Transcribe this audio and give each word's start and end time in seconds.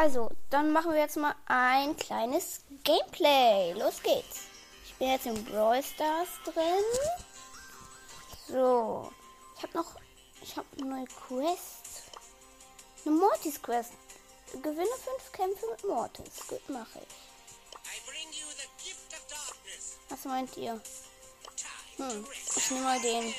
Also, 0.00 0.30
dann 0.48 0.72
machen 0.72 0.94
wir 0.94 1.00
jetzt 1.00 1.18
mal 1.18 1.34
ein 1.44 1.94
kleines 1.94 2.62
Gameplay. 2.84 3.74
Los 3.74 4.02
geht's. 4.02 4.46
Ich 4.86 4.94
bin 4.94 5.10
jetzt 5.10 5.26
im 5.26 5.44
Brawl 5.44 5.82
Stars 5.82 6.28
drin. 6.42 6.84
So. 8.48 9.12
Ich 9.58 9.62
habe 9.62 9.76
noch. 9.76 9.96
Ich 10.40 10.56
habe 10.56 10.66
eine 10.78 10.88
neue 10.88 11.04
Quest. 11.04 12.14
Eine 13.04 13.14
Mortis 13.14 13.60
Quest. 13.60 13.92
Gewinne 14.54 14.86
fünf 15.04 15.32
Kämpfe 15.32 15.66
mit 15.70 15.84
Mortis. 15.84 16.46
Gut, 16.48 16.66
mache 16.70 16.98
ich. 16.98 17.14
Was 20.08 20.24
meint 20.24 20.56
ihr? 20.56 20.80
Hm, 21.98 22.26
ich 22.56 22.70
nehme 22.70 22.84
mal 22.84 23.00
den 23.02 23.34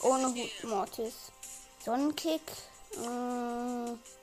ohne 0.00 0.28
Hut 0.28 0.64
Mortis. 0.64 1.14
Sonnenkick. 1.84 2.50
Äh, 2.92 4.17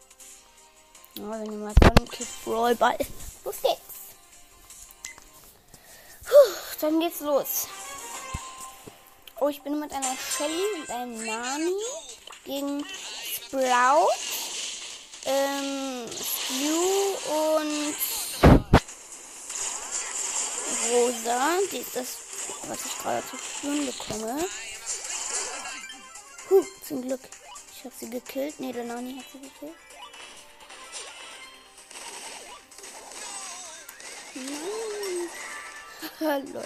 ja, 1.18 1.24
wir 1.24 1.38
nehmen 1.38 1.64
mal 1.64 1.74
Sonnenkick 1.82 2.28
Brawl 2.44 2.76
Ball. 2.76 2.98
Los 3.44 3.56
geht's. 3.62 3.82
Puh, 6.23 6.82
dann 6.82 7.00
geht's 7.00 7.20
los. 7.22 7.68
Oh, 9.40 9.50
ich 9.50 9.62
bin 9.62 9.80
mit 9.80 9.92
einer 9.92 10.16
Shelly 10.18 10.64
und 10.80 10.90
einem 10.90 11.26
Nani 11.26 11.73
gegen 12.46 12.86
Sprout, 12.86 14.09
ähm, 15.26 16.06
Stew 16.09 17.16
und 17.32 17.95
Rosa. 20.92 21.58
Die 21.72 21.78
ist 21.78 21.95
das, 21.95 22.08
was 22.68 22.86
ich 22.86 22.98
gerade 22.98 23.23
zu 23.30 23.38
spüren 23.38 23.86
bekomme. 23.86 24.45
Puh, 26.48 26.66
zum 26.88 27.02
Glück. 27.02 27.22
Ich 27.73 27.84
habe 27.84 27.95
sie 28.00 28.09
gekillt. 28.09 28.59
Ne, 28.59 28.72
der 28.72 28.86
Nani 28.86 29.18
hat 29.18 29.26
sie 29.32 29.40
gekillt. 29.40 29.84
Nein. 36.19 36.53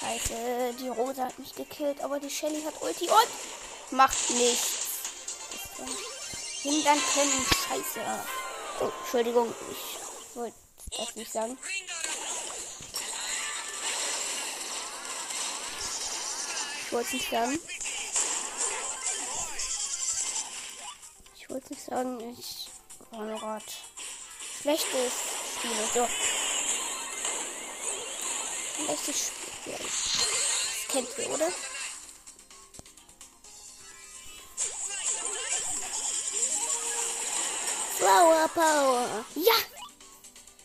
Scheiße, 0.00 0.74
die 0.78 0.88
Rose 0.88 1.24
hat 1.24 1.38
mich 1.38 1.54
gekillt, 1.54 2.00
aber 2.00 2.20
die 2.20 2.30
Shelly 2.30 2.62
hat 2.62 2.80
Ulti 2.80 3.08
und 3.08 3.28
macht 3.92 4.30
nichts. 4.30 4.86
Hindern 6.62 6.98
können. 7.14 7.46
Scheiße. 7.68 8.00
Oh, 8.80 8.90
Entschuldigung, 9.02 9.54
ich 9.70 10.36
wollte 10.36 10.56
das 10.96 11.16
nicht 11.16 11.32
sagen. 11.32 11.58
Ich 16.86 16.92
wollte 16.92 17.16
nicht 17.16 17.30
sagen. 17.30 17.58
Ich 21.36 21.50
wollte 21.50 21.72
nicht 21.72 21.84
sagen, 21.84 22.20
ich 22.38 22.68
war 23.10 23.26
gerade 23.26 23.64
schlechtes 24.66 25.12
Spiel. 25.56 25.70
So. 25.94 26.08
Schlechtes 28.84 29.26
Spiel. 29.28 29.74
Das 29.78 30.88
kennt 30.88 31.08
ihr, 31.18 31.30
oder? 31.32 31.52
Flower 37.96 38.48
Power. 38.48 39.24
Ja! 39.36 39.52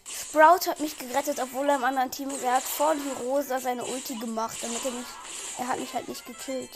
Sprout 0.10 0.68
hat 0.68 0.80
mich 0.80 0.98
gerettet, 0.98 1.40
obwohl 1.40 1.70
er 1.70 1.76
im 1.76 1.84
anderen 1.84 2.10
Team. 2.10 2.32
Er 2.44 2.56
hat 2.56 2.64
vor 2.64 2.96
die 2.96 3.24
Rosa 3.24 3.60
seine 3.60 3.86
Ulti 3.86 4.16
gemacht, 4.16 4.58
damit 4.62 4.84
er 4.84 4.92
mich. 4.92 5.08
Er 5.60 5.68
hat 5.68 5.80
mich 5.80 5.94
halt 5.94 6.08
nicht 6.08 6.26
gekillt. 6.26 6.72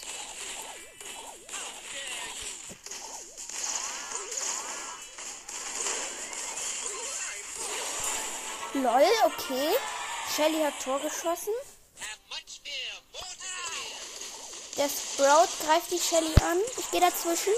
Lol, 8.86 9.02
okay. 9.26 9.74
Shelly 10.36 10.62
hat 10.62 10.80
Tor 10.80 11.00
geschossen. 11.00 11.54
Der 14.78 14.88
Sprout 14.88 15.50
greift 15.66 15.90
die 15.90 15.98
Shelly 15.98 16.36
an. 16.44 16.60
Ich 16.78 16.92
gehe 16.92 17.02
dazwischen. 17.02 17.54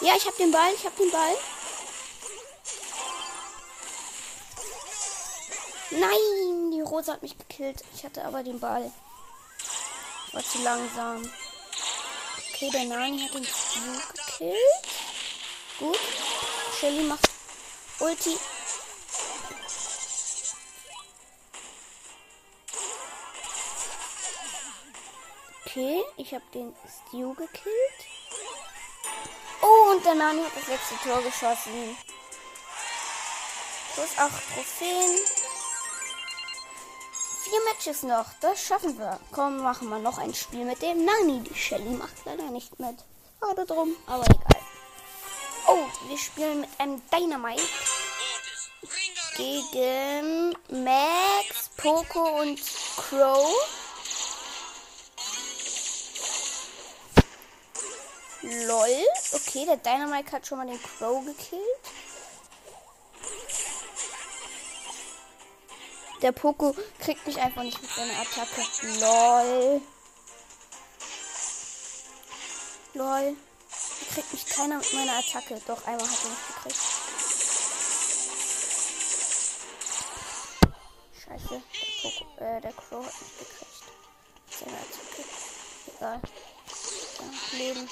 Ja, 0.00 0.16
ich 0.16 0.24
hab 0.24 0.34
den 0.38 0.50
Ball, 0.50 0.72
ich 0.72 0.86
hab 0.86 0.96
den 0.96 1.10
Ball. 1.10 1.36
Nein, 5.90 6.70
die 6.72 6.80
Rose 6.80 7.12
hat 7.12 7.20
mich 7.20 7.36
gekillt. 7.36 7.84
Ich 7.94 8.02
hatte 8.02 8.24
aber 8.24 8.42
den 8.42 8.60
Ball. 8.60 8.90
War 10.32 10.42
zu 10.42 10.62
langsam. 10.62 11.30
Okay, 12.54 12.70
der 12.70 12.84
Nani 12.84 13.20
hat 13.20 13.34
den 13.34 13.44
Stu 13.44 13.80
gekillt. 14.14 14.88
Gut. 15.78 15.98
Shelly 16.80 17.02
macht 17.02 17.28
Ulti. 17.98 18.38
Okay, 25.70 26.02
ich 26.16 26.34
habe 26.34 26.42
den 26.52 26.74
Stu 26.84 27.32
gekillt. 27.34 28.00
Oh, 29.62 29.92
und 29.92 30.04
der 30.04 30.16
Nani 30.16 30.42
hat 30.42 30.56
das 30.56 30.66
letzte 30.66 30.96
Tor 30.96 31.22
geschossen. 31.22 31.96
Plus 33.94 34.18
8 34.18 34.32
Trophäen. 34.52 35.20
Vier 37.44 37.60
Matches 37.66 38.02
noch. 38.02 38.26
Das 38.40 38.60
schaffen 38.60 38.98
wir. 38.98 39.20
Komm, 39.30 39.58
machen 39.58 39.88
wir 39.90 40.00
noch 40.00 40.18
ein 40.18 40.34
Spiel 40.34 40.64
mit 40.64 40.82
dem 40.82 41.04
Nani. 41.04 41.40
Die 41.42 41.54
Shelly 41.54 41.90
macht 41.90 42.16
leider 42.24 42.50
nicht 42.50 42.80
mit. 42.80 42.96
Schade 43.38 43.64
drum, 43.64 43.94
aber 44.08 44.24
egal. 44.24 44.62
Oh, 45.68 45.86
wir 46.08 46.18
spielen 46.18 46.62
mit 46.62 46.70
einem 46.78 47.00
Dynamite. 47.10 47.62
Gegen 49.36 50.56
Max, 50.84 51.70
Poco 51.76 52.40
und 52.40 52.60
Crow. 52.96 53.79
Lol. 58.42 59.06
Okay, 59.32 59.66
der 59.66 59.76
Dynamite 59.76 60.32
hat 60.32 60.46
schon 60.46 60.58
mal 60.58 60.66
den 60.66 60.80
Crow 60.82 61.24
gekillt. 61.24 61.62
Der 66.22 66.32
Poco 66.32 66.74
kriegt 66.98 67.26
mich 67.26 67.38
einfach 67.38 67.62
nicht 67.62 67.80
mit 67.80 67.90
seiner 67.90 68.18
Attacke. 68.20 68.62
Lol. 69.00 69.80
Lol. 72.94 73.36
Kriegt 74.12 74.32
mich 74.32 74.46
keiner 74.46 74.78
mit 74.78 74.92
meiner 74.92 75.18
Attacke. 75.18 75.60
Doch, 75.66 75.86
einmal 75.86 76.06
hat 76.06 76.18
er 76.24 76.30
mich 76.30 76.46
gekriegt. 76.48 76.80
Scheiße. 81.24 81.62
Der, 82.02 82.10
Poco, 82.10 82.44
äh, 82.44 82.60
der 82.60 82.72
Crow 82.72 83.06
hat 83.06 83.20
mich 83.20 83.38
gekriegt. 83.38 83.66
Mit 84.46 84.58
seiner 84.58 84.78
Attacke. 84.78 85.24
Egal. 85.96 86.20
Ja, 87.18 87.58
Leben. 87.58 87.88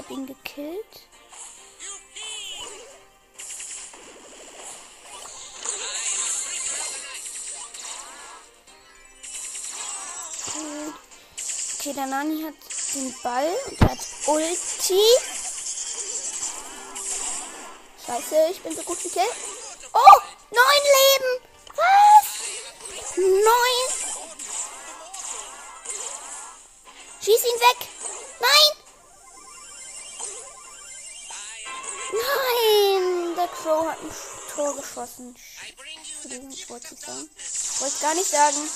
Habe 0.00 0.14
ihn 0.14 0.26
gekillt. 0.26 1.00
Okay, 11.78 11.92
der 11.92 12.06
Nani 12.06 12.42
hat 12.42 12.54
den 12.94 13.14
Ball 13.22 13.54
und 13.68 13.80
hat 13.82 13.98
Ulti. 14.26 15.00
Scheiße, 18.06 18.48
ich 18.50 18.60
bin 18.62 18.74
so 18.74 18.82
gut 18.82 19.04
wie 19.04 19.08
Kill. 19.08 19.22
Oh, 19.92 20.20
neun 20.50 20.82
Leben. 20.96 21.44
Was? 21.76 23.16
Neun. 23.16 23.88
Schieß 27.20 27.44
ihn 27.44 27.60
weg. 27.60 27.89
Crow 33.62 33.86
hat 33.86 33.98
ein 34.00 34.10
Tor 34.54 34.74
geschossen. 34.74 35.36
Entschuldigung, 35.96 36.50
ich 36.50 36.70
wollte 36.70 36.94
es 36.94 37.00
sagen. 37.00 37.30
Wollte 37.80 38.00
gar 38.00 38.14
nicht 38.14 38.30
sagen. 38.30 38.70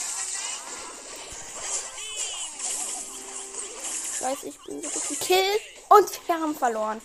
Scheiße, 4.19 4.47
ich 4.47 4.59
bin 4.65 4.83
so 4.83 4.89
gut 4.91 5.11
wie 5.11 5.17
Kill. 5.17 5.61
Und 5.89 6.29
wir 6.29 6.35
haben 6.35 6.55
verloren. 6.55 7.01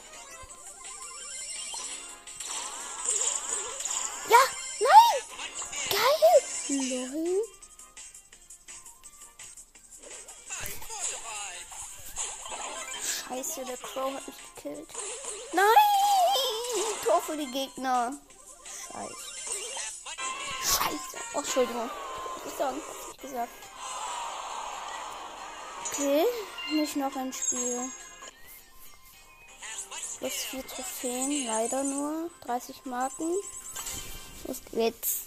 Ja, 4.29 4.37
nein. 4.79 5.23
Geil. 5.89 7.09
Lol. 7.13 7.41
Scheiße, 13.29 13.65
der 13.65 13.77
Crow 13.77 14.13
hat 14.13 14.27
mich 14.27 14.37
gekillt. 14.55 14.89
Nein! 15.53 16.08
Tor 17.03 17.21
für 17.21 17.37
die 17.37 17.51
Gegner. 17.51 18.13
Scheiße. 18.91 19.15
Scheiße. 20.63 21.17
Oh, 21.33 21.39
Entschuldigung. 21.39 21.89
Ich 22.45 22.53
sagen, 22.53 22.77
hab 22.77 23.13
ich 23.13 23.21
gesagt. 23.21 23.51
Okay, 25.85 26.25
nicht 26.71 26.95
noch 26.95 27.15
ein 27.15 27.33
Spiel. 27.33 27.91
Plus 30.19 30.33
vier 30.33 30.67
Trophäen, 30.67 31.45
leider 31.47 31.83
nur. 31.83 32.29
30 32.41 32.85
Marken. 32.85 33.35
Los 34.45 34.61
geht's. 34.71 35.21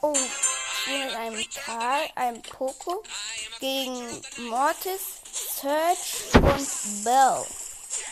Oh, 0.00 0.16
hier 0.84 1.04
mit 1.06 1.14
einem 1.14 1.44
Karl, 1.64 2.10
einem 2.16 2.42
Poco 2.42 3.02
gegen 3.62 4.20
Mortis, 4.48 5.02
Search 5.32 6.34
und 6.34 7.04
Bell. 7.04 7.46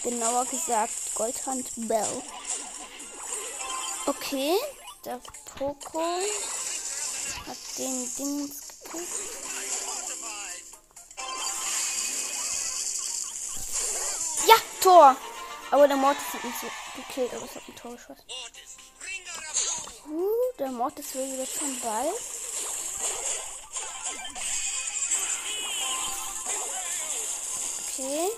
Genauer 0.04 0.46
gesagt, 0.46 0.92
Goldhand 1.16 1.66
Bell. 1.88 2.22
Okay, 4.06 4.54
der 5.04 5.20
Poco 5.58 6.00
hat 7.48 7.56
den 7.78 8.14
Dings 8.16 8.60
gekriegt. 8.84 9.08
Ja, 14.46 14.54
Tor! 14.80 15.16
Aber 15.72 15.88
der 15.88 15.96
Mortis 15.96 16.32
hat 16.32 16.44
mich 16.44 16.54
so 16.60 16.68
gekillt, 16.94 17.34
aber 17.34 17.44
ich 17.44 17.54
habe 17.56 17.64
ein 17.66 17.74
Tor 17.74 17.90
geschossen. 17.90 18.24
Uh, 20.08 20.56
der 20.60 20.70
Mortis 20.70 21.12
will 21.16 21.32
wieder 21.32 21.46
zum 21.46 21.80
Ball. 21.80 22.12
Okay. 28.00 28.30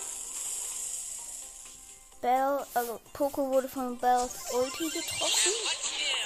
Bell, 2.21 2.67
also 2.75 3.01
Poco 3.13 3.49
wurde 3.49 3.69
von 3.69 3.97
Bells 3.97 4.33
Ulti 4.53 4.91
getroffen. 4.91 5.53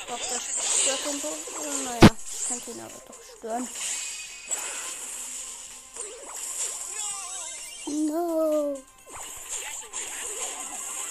Glaube, 0.06 0.23
das 0.33 0.43
stört 0.81 1.05
den 1.05 1.21
Poco. 1.21 1.69
Naja, 1.85 2.17
könnte 2.49 2.71
ihn 2.71 2.81
aber 2.81 3.03
doch 3.06 3.21
stören. 3.37 3.69
No. 7.87 8.83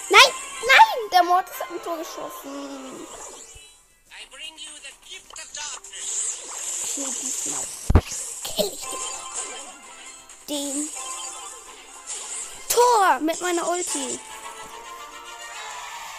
Nein, 0.10 0.32
nein, 0.62 1.10
der 1.12 1.24
Mortis 1.24 1.60
hat 1.60 1.70
ein 1.70 1.84
Tor 1.84 1.98
geschossen. 1.98 3.08
Okay, 6.84 7.06
diesmal 7.22 7.66
kill 8.44 8.72
ich 8.74 8.82
den. 10.48 10.74
Den. 10.74 11.05
Tor 12.76 13.20
mit 13.22 13.40
meiner 13.40 13.70
Ulti. 13.70 14.20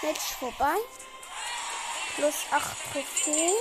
Match 0.01 0.37
vorbei. 0.41 0.77
Plus 2.15 2.35
8 2.51 2.77
Trophäen. 2.93 3.53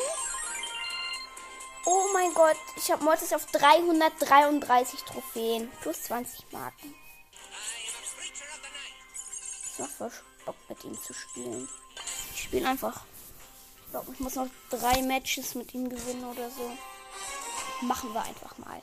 Oh 1.85 2.07
mein 2.13 2.33
Gott, 2.33 2.55
ich 2.77 2.89
habe 2.89 3.03
Mortis 3.03 3.33
auf 3.33 3.45
333 3.47 5.03
Trophäen. 5.03 5.69
Plus 5.81 6.03
20 6.03 6.51
Marken. 6.53 6.95
Es 9.73 9.79
macht 9.79 9.91
voll 9.91 10.11
Bock 10.45 10.55
mit 10.69 10.83
ihm 10.85 10.97
zu 11.01 11.13
spielen. 11.13 11.67
Ich 12.33 12.43
spiele 12.43 12.69
einfach. 12.69 13.01
Ich 13.85 13.91
glaube, 13.91 14.13
ich 14.13 14.19
muss 14.21 14.35
noch 14.35 14.47
drei 14.69 15.01
Matches 15.01 15.53
mit 15.53 15.73
ihm 15.73 15.89
gewinnen 15.89 16.23
oder 16.23 16.49
so. 16.49 16.71
Machen 17.81 18.13
wir 18.13 18.21
einfach 18.21 18.57
mal. 18.57 18.81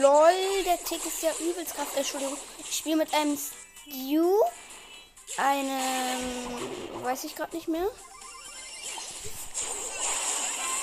LOL, 0.00 0.64
der 0.64 0.82
Tick 0.84 1.04
ist 1.04 1.22
ja 1.22 1.30
übelst 1.40 1.74
krass. 1.74 1.88
Entschuldigung. 1.96 2.36
Ich 2.58 2.76
spiele 2.78 2.96
mit 2.96 3.12
einem 3.14 3.36
Stew. 3.36 4.40
Einem. 5.36 7.02
Weiß 7.02 7.24
ich 7.24 7.34
gerade 7.34 7.56
nicht 7.56 7.68
mehr. 7.68 7.88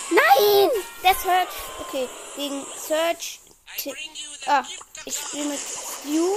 Nein! 0.10 0.70
Der 1.04 1.14
Search. 1.16 1.50
Okay, 1.82 2.10
gegen 2.36 2.66
Search. 2.76 3.40
Ah, 4.48 4.64
ich 5.06 5.16
spiele 5.16 5.46
mit 5.46 5.60
Stew. 5.60 6.34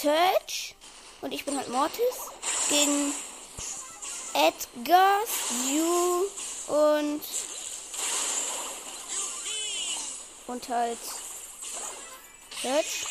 Search. 0.00 0.74
Und 1.20 1.32
ich 1.32 1.44
bin 1.44 1.56
halt 1.56 1.68
Mortis. 1.68 2.02
Gegen 2.68 3.14
Edgar, 4.34 5.20
Stew 5.26 6.24
und. 6.68 7.22
Und 10.46 10.68
halt 10.68 10.98
Search. 12.62 13.06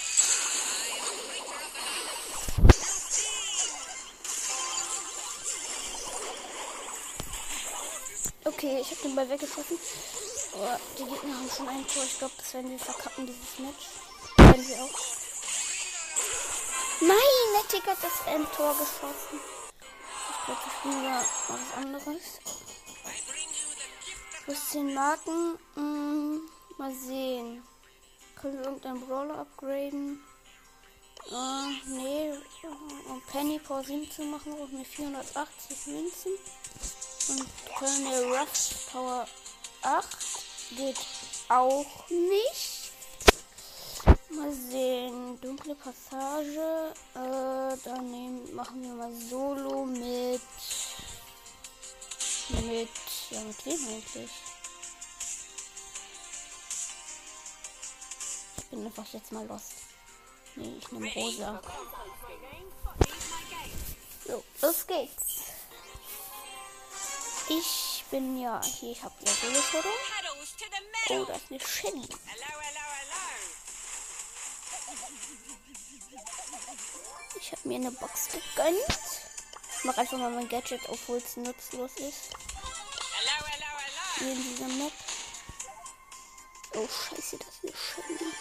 Okay, 8.45 8.79
ich 8.79 8.91
habe 8.91 9.01
den 9.03 9.15
Ball 9.15 9.29
weggeschossen. 9.29 9.77
Oh, 10.53 10.77
die 10.97 11.03
Gegner 11.03 11.35
haben 11.35 11.49
schon 11.53 11.67
ein 11.67 11.85
Tor. 11.85 12.03
Ich 12.03 12.17
glaube, 12.17 12.33
das 12.37 12.53
werden 12.53 12.71
wir 12.71 12.79
verkacken, 12.79 13.27
dieses 13.27 13.59
Match. 13.59 13.87
Werden 14.37 14.67
wir 14.67 14.83
auch. 14.83 14.99
Nein, 17.01 17.17
der 17.53 17.67
Tick 17.67 17.87
hat 17.87 17.97
das 18.01 18.33
Endtor 18.33 18.73
geschossen. 18.73 19.39
Ich 20.29 20.45
glaube, 20.45 20.61
wir 20.63 20.71
spielen 20.79 21.03
ja 21.03 21.25
was 21.49 21.83
anderes. 21.83 22.39
10 24.71 24.93
Marken. 24.93 25.59
Hm, 25.75 26.41
mal 26.77 26.93
sehen. 26.93 27.63
Können 28.41 28.57
wir 28.57 28.65
irgendeinen 28.65 29.01
Brawler 29.01 29.37
upgraden? 29.39 30.19
Äh, 31.29 31.89
nee. 31.89 32.33
Um 33.07 33.21
Penny 33.31 33.59
Power 33.59 33.83
7 33.83 34.09
zu 34.09 34.23
machen, 34.23 34.53
brauchen 34.55 34.77
wir 34.79 34.85
480 34.85 35.87
Münzen. 35.87 36.31
Und 37.29 37.47
können 37.77 38.03
wir 38.05 38.39
Rush 38.39 38.87
Power 38.91 39.27
8. 39.83 40.05
Geht 40.75 40.97
auch 41.49 42.09
nicht. 42.09 42.91
Mal 44.31 44.53
sehen. 44.53 45.39
Dunkle 45.41 45.75
Passage. 45.75 46.93
Äh, 47.13 47.77
dann 47.83 48.09
nehmen, 48.09 48.55
machen 48.55 48.81
wir 48.81 48.93
mal 48.93 49.13
Solo 49.29 49.85
mit. 49.85 50.41
Mit. 52.49 52.89
Ja, 53.29 53.41
mit 53.41 53.65
wem 53.65 53.87
eigentlich? 53.87 54.50
Bin 58.71 58.85
einfach 58.85 59.05
jetzt 59.13 59.31
mal 59.31 59.45
los. 59.45 59.61
Nee, 60.55 60.77
ich 60.79 60.91
nehme 60.91 61.13
Rosa. 61.13 61.61
So, 64.25 64.43
los 64.61 64.87
geht's. 64.87 65.41
Ich 67.49 68.05
bin 68.09 68.39
ja 68.39 68.61
hier, 68.63 68.91
ich 68.91 69.03
habe 69.03 69.13
ja 69.21 69.31
Solo-Foto. 69.31 69.89
Oh, 71.09 71.25
da 71.25 71.33
ist 71.33 71.49
eine 71.49 71.59
Shelly. 71.59 72.07
Ich 77.35 77.51
habe 77.51 77.67
mir 77.67 77.75
eine 77.75 77.91
Box 77.91 78.29
gegönnt. 78.29 78.99
Ich 79.77 79.83
mache 79.83 80.01
einfach 80.01 80.17
mal 80.17 80.31
mein 80.31 80.47
Gadget, 80.47 80.81
obwohl 80.87 81.17
es 81.17 81.35
nutzlos 81.37 81.91
ist. 81.97 82.29
Hier 84.17 84.31
in 84.31 84.43
dieser 84.43 84.67
Map. 84.67 84.93
Oh, 86.73 86.87
scheiße, 86.87 87.37
das 87.37 87.47
ist 87.47 87.63
eine 87.63 87.73
Shelly. 87.75 88.31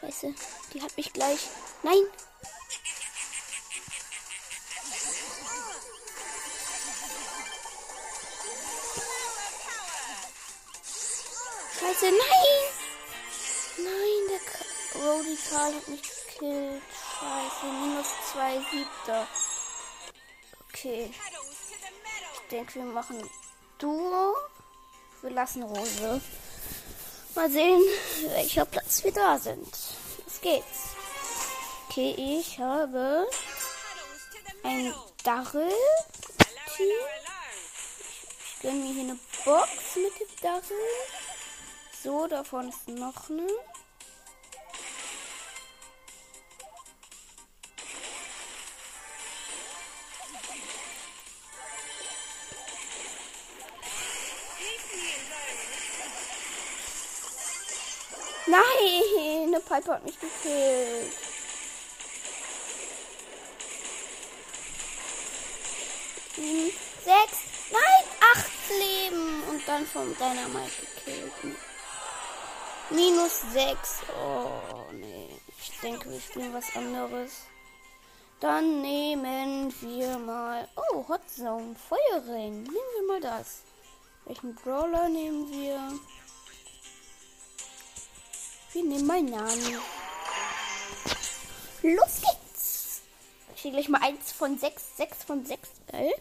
Scheiße, 0.00 0.34
die 0.72 0.82
hat 0.82 0.96
mich 0.96 1.12
gleich. 1.12 1.48
Nein! 1.82 2.02
Scheiße, 11.78 12.06
nein! 12.06 12.84
Nein, 13.76 14.28
der 14.30 14.38
Ka 14.38 14.64
Rody 15.04 15.38
Karl 15.50 15.74
hat 15.74 15.88
mich 15.88 16.02
gekillt. 16.02 16.82
Scheiße, 17.20 17.66
minus 17.66 18.06
zwei 18.32 18.58
siebter. 18.70 19.26
Okay. 20.68 21.10
Ich 22.34 22.48
denke, 22.50 22.74
wir 22.74 22.84
machen 22.84 23.30
Duo. 23.78 24.34
Wir 25.22 25.30
lassen 25.30 25.62
Rose. 25.62 26.20
Mal 27.34 27.50
sehen, 27.50 27.82
welcher 28.28 28.64
Platz 28.64 29.02
wir 29.02 29.12
da 29.12 29.38
sind. 29.38 29.76
Geht's. 30.44 30.90
Okay, 31.88 32.14
ich 32.18 32.58
habe 32.58 33.26
ein 34.62 34.92
Darrell. 35.22 35.72
Ich 38.44 38.60
gönne 38.60 38.74
mir 38.74 38.92
hier 38.92 39.02
eine 39.04 39.18
Box 39.46 39.70
mit 39.96 40.20
dem 40.20 40.28
Darrell. 40.42 40.60
So, 42.02 42.26
davon 42.26 42.68
ist 42.68 42.86
noch 42.88 43.30
eine. 43.30 43.46
Piper 59.64 59.94
hat 59.94 60.04
mich 60.04 60.18
gekillt. 60.18 61.12
Sieben, 66.36 66.72
sechs, 67.04 67.38
nein, 67.70 68.04
acht 68.34 68.50
Leben 68.70 69.42
und 69.50 69.68
dann 69.68 69.86
vom 69.86 70.16
Dynamite 70.16 70.86
gekillt. 71.04 71.56
Minus 72.90 73.40
sechs. 73.52 74.00
Oh, 74.20 74.92
nee. 74.92 75.30
Ich 75.58 75.80
denke, 75.80 76.10
wir 76.10 76.20
spielen 76.20 76.52
was 76.52 76.74
anderes. 76.76 77.44
Dann 78.40 78.82
nehmen 78.82 79.74
wir 79.80 80.18
mal. 80.18 80.68
Oh, 80.76 81.08
Hot 81.08 81.22
Zone. 81.30 81.74
Feuerring. 81.88 82.64
Nehmen 82.64 82.74
wir 82.74 83.06
mal 83.06 83.20
das. 83.20 83.62
Welchen 84.26 84.54
Brawler 84.54 85.08
nehmen 85.08 85.50
wir? 85.50 85.98
Wir 88.74 88.82
nehmen 88.82 89.06
mal 89.06 89.22
Nani. 89.22 89.78
Los 91.82 92.20
geht's. 92.20 93.02
Ich 93.54 93.60
stehe 93.60 93.72
gleich 93.72 93.88
mal 93.88 94.02
1 94.02 94.32
von 94.32 94.58
6, 94.58 94.82
6 94.96 95.24
von 95.24 95.46
6. 95.46 95.68
Geil. 95.92 96.12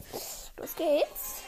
Los 0.57 0.75
geht's. 0.75 1.41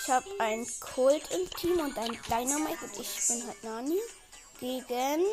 Ich 0.00 0.08
habe 0.08 0.26
einen 0.38 0.66
Colt 0.80 1.22
im 1.32 1.50
Team 1.50 1.80
und 1.80 1.98
einen 1.98 2.18
Dynamite 2.30 2.86
und 2.86 2.98
ich 2.98 3.28
bin 3.28 3.46
halt 3.46 3.62
Nani. 3.62 4.00
Gegen. 4.58 5.26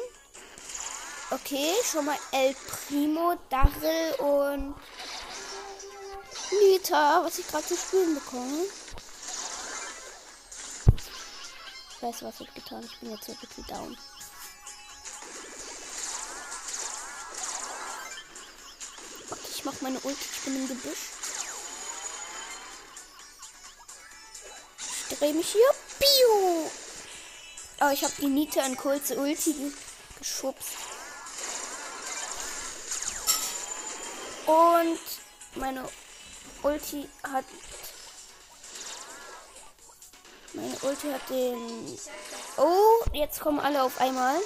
Okay, 1.31 1.71
schon 1.89 2.03
mal 2.03 2.17
El 2.33 2.53
Primo, 2.55 3.35
Daryl 3.49 4.15
und 4.19 4.75
Nita, 6.59 7.23
was 7.23 7.39
ich 7.39 7.47
gerade 7.47 7.65
zu 7.65 7.77
spielen 7.77 8.15
bekomme. 8.15 8.65
Ich 12.03 12.09
weiß, 12.09 12.23
was 12.23 12.41
ich 12.41 12.53
getan 12.53 12.83
Ich 12.83 12.99
bin 12.99 13.11
jetzt 13.11 13.23
so 13.23 13.33
bitte 13.33 13.61
down. 13.61 13.97
Okay, 19.31 19.47
ich 19.49 19.63
mach 19.63 19.79
meine 19.79 19.97
Ulti. 20.01 20.19
Ich 20.19 20.43
bin 20.43 20.55
im 20.57 20.67
Gebüsch. 20.67 20.97
Ich 25.11 25.17
drehe 25.17 25.33
mich 25.33 25.49
hier. 25.49 25.61
Bio! 25.97 26.71
Oh, 27.79 27.89
ich 27.93 28.03
habe 28.03 28.13
die 28.19 28.27
Nita 28.27 28.59
an 28.63 28.75
kurze 28.75 29.17
Ulti 29.17 29.71
geschubst. 30.19 30.73
Und 34.45 34.99
meine 35.55 35.87
Ulti 36.63 37.07
hat. 37.23 37.45
Meine 40.53 40.77
Ulti 40.83 41.11
hat 41.11 41.29
den. 41.29 41.99
Oh, 42.57 43.03
jetzt 43.13 43.39
kommen 43.39 43.59
alle 43.59 43.81
auf 43.81 43.99
einmal. 43.99 44.39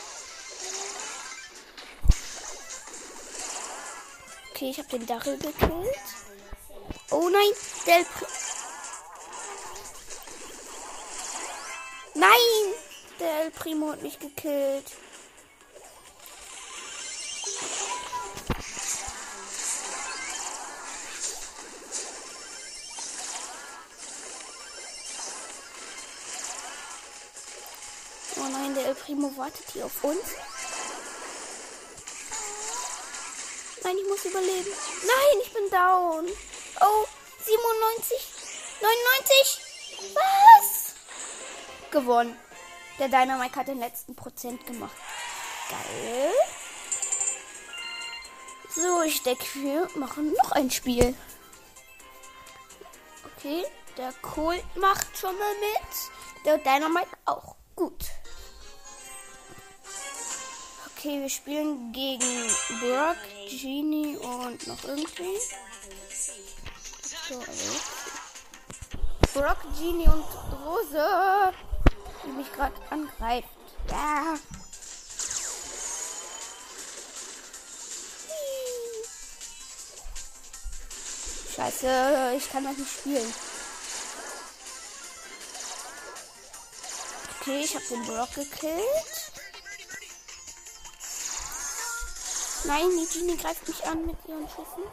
Okay, 4.51 4.69
ich 4.69 4.79
habe 4.79 4.89
den 4.89 5.05
Dachel 5.05 5.37
gekillt. 5.37 5.99
Oh 7.11 7.29
nein, 7.29 7.51
Del. 7.85 8.05
Nein! 12.15 12.29
Der 13.19 13.41
El 13.43 13.51
Primo 13.51 13.91
hat 13.91 14.01
mich 14.01 14.17
gekillt. 14.17 14.85
Wartet 29.47 29.69
hier 29.71 29.85
auf 29.85 30.03
uns. 30.03 30.35
Nein, 33.83 33.95
ich 33.97 34.09
muss 34.09 34.25
überleben. 34.25 34.71
Nein, 35.05 35.41
ich 35.41 35.53
bin 35.53 35.69
down. 35.69 36.27
Oh, 36.81 37.05
97, 37.45 38.17
99. 38.81 39.61
Was? 40.13 40.95
Gewonnen. 41.91 42.37
Der 42.99 43.07
Dynamite 43.07 43.55
hat 43.55 43.67
den 43.69 43.79
letzten 43.79 44.15
Prozent 44.15 44.67
gemacht. 44.67 44.95
Geil. 45.69 46.33
So, 48.75 49.01
ich 49.03 49.23
denke, 49.23 49.45
wir 49.55 49.87
machen 49.95 50.33
noch 50.33 50.51
ein 50.51 50.69
Spiel. 50.69 51.15
Okay, 53.37 53.63
der 53.95 54.11
Colt 54.21 54.75
macht 54.75 55.17
schon 55.17 55.37
mal 55.37 55.53
mit. 55.59 56.45
Der 56.45 56.57
Dynamite 56.57 57.17
auch. 57.25 57.55
Gut. 57.75 58.16
Okay, 61.07 61.21
wir 61.21 61.29
spielen 61.29 61.93
gegen 61.93 62.49
Brock, 62.81 63.15
Genie 63.49 64.17
und 64.17 64.67
noch 64.67 64.83
irgendwie. 64.83 65.39
So, 67.29 67.39
also. 67.39 67.79
Brock, 69.33 69.57
Genie 69.79 70.03
und 70.03 70.25
Rose, 70.65 71.53
die 72.25 72.31
mich 72.31 72.51
gerade 72.51 72.73
angreift. 72.89 73.47
Ja. 73.89 74.35
Scheiße, 81.55 82.33
ich 82.35 82.51
kann 82.51 82.65
das 82.65 82.77
nicht 82.77 82.91
spielen. 82.91 83.33
Okay, 87.39 87.61
ich 87.63 87.75
habe 87.75 87.85
den 87.85 88.03
Brock 88.03 88.33
gekillt. 88.35 89.16
Nein, 92.67 92.89
die 92.89 93.19
Genie 93.19 93.37
greift 93.37 93.65
mich 93.65 93.81
an 93.85 94.05
mit 94.05 94.17
ihren 94.27 94.45
Schüssen. 94.49 94.83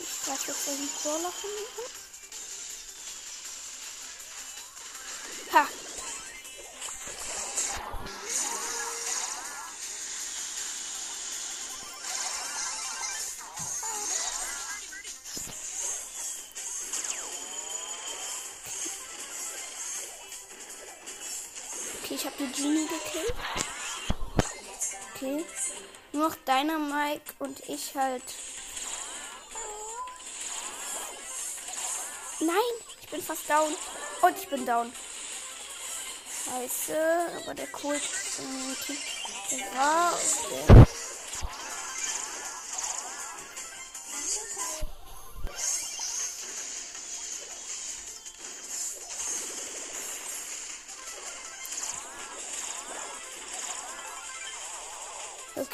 Ich 0.00 0.26
darf 0.26 0.48
jetzt 0.48 0.66
den 0.66 0.88
Brawler 1.02 1.32
von 1.32 1.50
Nur 26.18 26.30
noch 26.30 26.36
deiner 26.46 26.80
Mike 26.80 27.34
und 27.38 27.60
ich 27.68 27.94
halt. 27.94 28.24
Nein, 32.40 32.56
ich 33.00 33.08
bin 33.08 33.22
fast 33.22 33.48
down. 33.48 33.72
Und 34.22 34.36
ich 34.36 34.48
bin 34.48 34.66
down. 34.66 34.92
Scheiße, 36.44 36.98
aber 37.44 37.54
der 37.54 37.68
Kult 37.68 38.02
war. 39.76 40.12
Okay. 40.12 41.07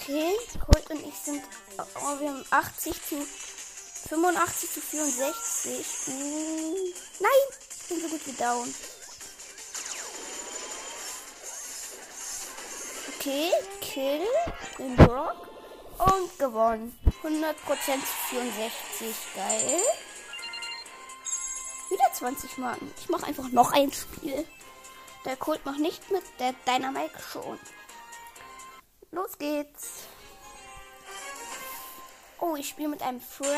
Okay, 0.07 0.35
Colt 0.61 0.91
und 0.91 1.09
ich 1.09 1.15
sind. 1.15 1.43
Oh, 1.79 2.21
wir 2.21 2.29
haben 2.29 2.45
80 2.51 2.93
zu 2.93 3.27
85 4.11 4.71
zu 4.71 4.81
64. 4.83 5.87
Hm, 6.05 6.75
nein, 7.21 7.31
ich 7.71 7.89
bin 7.89 8.01
so 8.03 8.09
gut 8.09 8.27
wie 8.27 8.33
down. 8.33 8.75
Okay, 13.17 13.51
Kill 13.81 14.21
den 14.79 14.95
Brock 14.97 15.49
und 15.97 16.39
gewonnen. 16.39 16.99
100% 17.23 17.55
zu 17.55 18.37
64. 18.37 19.17
Geil. 19.35 19.81
Wieder 21.89 22.13
20 22.13 22.59
Marken. 22.59 22.93
Ich 23.01 23.09
mache 23.09 23.25
einfach 23.25 23.49
noch 23.49 23.73
ein 23.73 23.91
Spiel. 23.91 24.47
Der 25.25 25.37
Colt 25.37 25.65
macht 25.65 25.79
nicht 25.79 26.11
mit, 26.11 26.25
der 26.39 26.53
Dynamite 26.67 27.19
schon. 27.33 27.59
Los 29.15 29.39
geht's. 29.39 30.09
Oh, 32.41 32.57
ich 32.57 32.71
spiele 32.71 32.89
mit 32.89 33.01
einem 33.01 33.21
Frank 33.21 33.49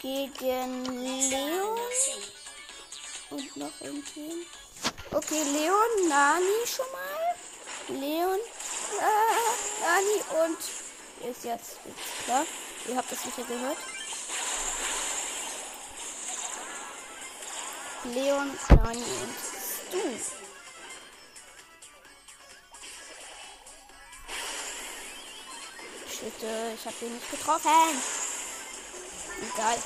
gegen 0.00 0.84
Leon 0.86 1.78
und 3.28 3.56
noch 3.58 3.80
irgendwie. 3.82 4.46
Okay, 5.12 5.42
Leon, 5.52 6.08
Nani 6.08 6.66
schon 6.66 6.86
mal. 6.90 8.00
Leon, 8.00 8.38
äh, 8.98 9.82
Nani 9.82 10.46
und 10.46 10.58
ist 11.30 11.44
jetzt, 11.44 11.76
klar. 12.24 12.46
Ihr 12.88 12.96
habt 12.96 13.12
das 13.12 13.22
sicher 13.22 13.42
gehört. 13.42 13.78
Leon, 18.04 18.58
Nani 18.70 19.02
und 19.02 19.36
Stu. 19.90 20.45
Schütte, 26.26 26.72
ich 26.74 26.84
habe 26.84 27.04
ihn 27.04 27.14
nicht 27.14 27.30
getroffen. 27.30 27.70
Egal. 29.54 29.78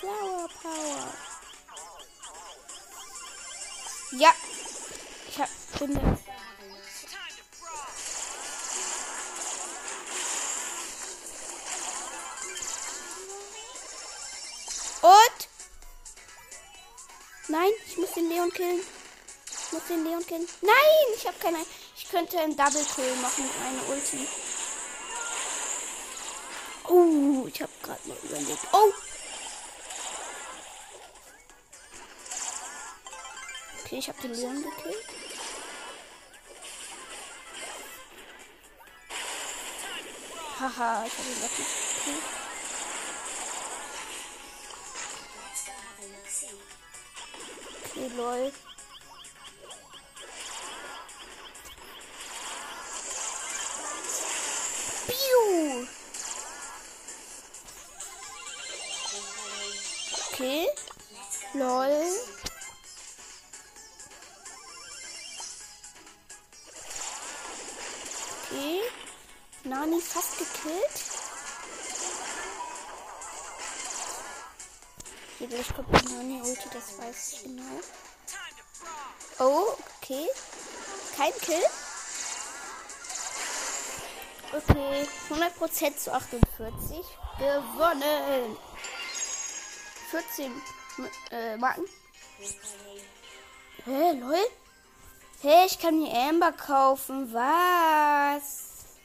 Flower 0.00 0.48
Power. 0.60 1.14
Ja. 4.18 4.34
Ich 5.28 5.38
hab, 5.38 5.48
bin 5.78 5.94
der. 5.94 6.02
Und? 15.02 15.48
Nein, 17.46 17.70
ich 17.86 17.96
muss 17.96 18.10
den 18.12 18.28
Leon 18.28 18.50
killen. 18.50 18.80
Ich 19.46 19.72
muss 19.72 19.86
den 19.88 20.04
Leon 20.04 20.26
killen. 20.26 20.48
Nein, 20.62 21.14
ich 21.14 21.26
habe 21.28 21.38
keine. 21.38 21.64
Könnte 22.10 22.40
einen 22.40 22.56
Double 22.56 22.84
Kill 22.94 23.14
machen 23.16 23.44
mit 23.44 23.58
meiner 23.60 23.88
Ulti. 23.88 24.26
Oh, 26.88 27.46
ich 27.46 27.62
habe 27.62 27.70
gerade 27.82 28.08
mal 28.08 28.16
überlegt. 28.24 28.66
Oh! 28.72 28.92
Okay, 33.84 33.98
ich 33.98 34.08
habe 34.08 34.20
den 34.22 34.34
Leon 34.34 34.56
gekillt. 34.56 35.04
Haha, 40.58 41.04
ich 41.06 41.12
habe 41.12 41.28
ihn 41.28 41.40
gekillt. 41.42 41.68
Okay, 47.84 48.10
lol. 48.16 48.52
Weiß 77.10 77.42
genau. 77.42 77.80
Oh, 79.38 79.76
okay. 79.96 80.28
Kein 81.16 81.32
Kill. 81.40 81.64
Okay, 84.52 85.06
100% 85.28 85.96
zu 85.96 86.12
48. 86.12 87.04
Gewonnen. 87.38 88.56
14 90.10 90.52
äh, 91.30 91.56
Marken. 91.56 91.84
Hä, 93.84 94.12
lol? 94.12 94.36
Hey, 95.42 95.66
ich 95.66 95.78
kann 95.78 95.98
mir 95.98 96.12
Amber 96.12 96.52
kaufen. 96.52 97.32
Was? 97.32 98.98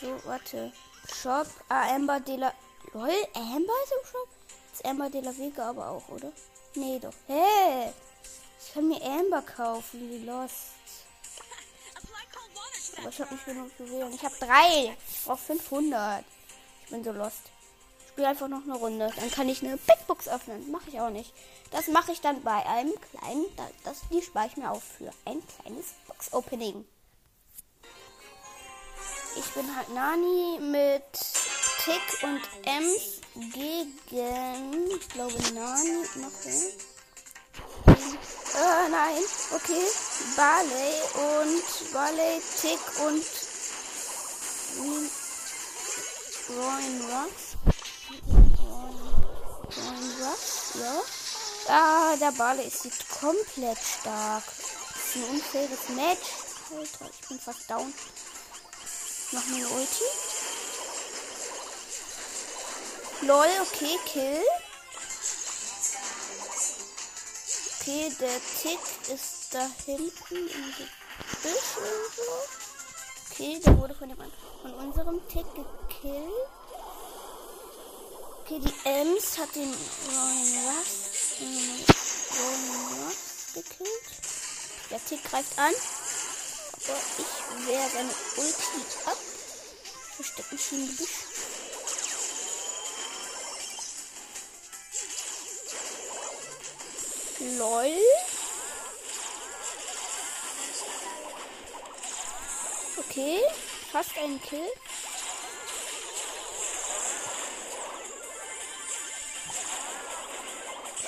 So, 0.00 0.18
warte. 0.24 0.72
Shop. 1.12 1.46
Ah, 1.68 1.94
Amber 1.94 2.20
de 2.20 2.36
la. 2.36 2.52
Lol, 2.92 3.10
Amber 3.34 3.72
ist 3.84 3.92
im 3.92 4.10
Shop? 4.10 4.28
Ist 4.72 4.84
Amber 4.84 5.10
de 5.10 5.20
la 5.20 5.36
Vega 5.36 5.68
aber 5.70 5.88
auch, 5.88 6.08
oder? 6.08 6.32
Nee, 6.78 7.00
doch. 7.00 7.12
Hä? 7.26 7.34
Hey, 7.34 7.92
ich 8.60 8.72
kann 8.72 8.86
mir 8.86 9.02
Amber 9.02 9.42
kaufen. 9.42 10.10
Wie 10.10 10.24
lost. 10.24 10.74
Aber 12.98 13.08
ich 13.08 13.20
habe 13.20 13.34
nicht 13.34 13.44
genug 13.44 13.70
Juwelen. 13.78 14.14
Ich 14.14 14.24
habe 14.24 14.34
drei. 14.38 14.96
Ich 15.10 15.24
brauche 15.24 15.38
500. 15.38 16.24
Ich 16.84 16.90
bin 16.90 17.02
so 17.02 17.10
lost. 17.12 17.42
Ich 18.00 18.08
spiele 18.10 18.28
einfach 18.28 18.48
noch 18.48 18.62
eine 18.62 18.76
Runde. 18.76 19.12
Dann 19.16 19.30
kann 19.30 19.48
ich 19.48 19.62
eine 19.62 19.76
Big 19.76 20.06
Box 20.06 20.28
öffnen. 20.28 20.70
Mache 20.70 20.88
ich 20.88 21.00
auch 21.00 21.10
nicht. 21.10 21.32
Das 21.72 21.88
mache 21.88 22.12
ich 22.12 22.20
dann 22.20 22.42
bei 22.42 22.64
einem 22.66 22.94
kleinen. 23.10 23.46
Das, 23.82 24.02
die 24.12 24.22
spare 24.22 24.46
ich 24.46 24.56
mir 24.56 24.70
auf 24.70 24.82
für 24.82 25.10
ein 25.24 25.42
kleines 25.46 25.94
Box-Opening. 26.06 26.84
Ich 29.36 29.54
bin 29.54 29.76
halt 29.76 29.88
Nani 29.90 30.58
mit 30.60 31.12
Tick 31.84 32.22
und 32.22 32.42
Ems 32.66 33.17
gegen. 33.52 34.90
Ich 34.90 35.08
glaube 35.08 35.34
Nani. 35.54 36.04
Wer? 36.44 36.54
Äh, 38.58 38.88
nein. 38.90 39.22
Okay. 39.54 39.86
Barley 40.36 40.94
und 41.14 41.92
Barley, 41.92 42.42
Tick 42.60 42.80
und 43.06 43.24
Roin 46.50 47.00
Rocks. 47.10 47.56
Roin 49.76 50.12
Rocks, 50.22 50.74
ja. 50.74 51.02
Ah, 51.68 52.16
der 52.16 52.32
Barley 52.32 52.66
ist 52.66 52.82
sieht 52.82 53.08
komplett 53.20 53.78
stark. 53.78 54.44
Das 54.44 55.04
ist 55.04 55.16
ein 55.16 55.24
unfaires 55.30 55.88
Match. 55.90 56.28
Alter, 56.76 57.10
ich 57.10 57.28
bin 57.28 57.38
fast 57.38 57.70
down. 57.70 57.94
Noch 59.32 59.46
eine 59.46 59.68
Ulti. 59.68 60.04
Lol, 63.22 63.48
okay, 63.60 63.98
Kill. 64.06 64.44
Okay, 67.80 68.12
der 68.20 68.40
Tick 68.62 68.78
ist 69.12 69.48
da 69.50 69.68
hinten 69.86 70.36
im 70.36 70.74
Gebüsch 70.76 71.76
irgendwo. 71.76 72.32
Okay, 73.30 73.60
der 73.64 73.78
wurde 73.78 73.94
von, 73.94 74.08
dem, 74.08 74.18
von 74.62 74.74
unserem 74.74 75.20
Tick 75.28 75.46
gekillt. 75.54 76.48
Okay, 78.40 78.60
die 78.60 78.88
Ems 78.88 79.36
hat 79.36 79.54
den 79.54 79.74
Ryan 80.06 80.76
Ryan 82.38 83.04
Russ 83.04 83.52
gekillt. 83.54 84.90
Der 84.90 85.04
Tick 85.04 85.24
greift 85.24 85.58
an. 85.58 85.74
Aber 85.74 86.98
ich 87.18 87.66
wehre 87.66 87.90
seine 87.90 88.14
Ulti 88.36 88.80
ab. 89.06 89.18
Versteckt 90.14 90.52
mich 90.52 90.72
im 90.72 90.86
Gebüsch. 90.86 91.27
Lol. 97.40 97.94
Okay, 102.96 103.40
fast 103.92 104.18
ein 104.18 104.40
Kill. 104.42 104.66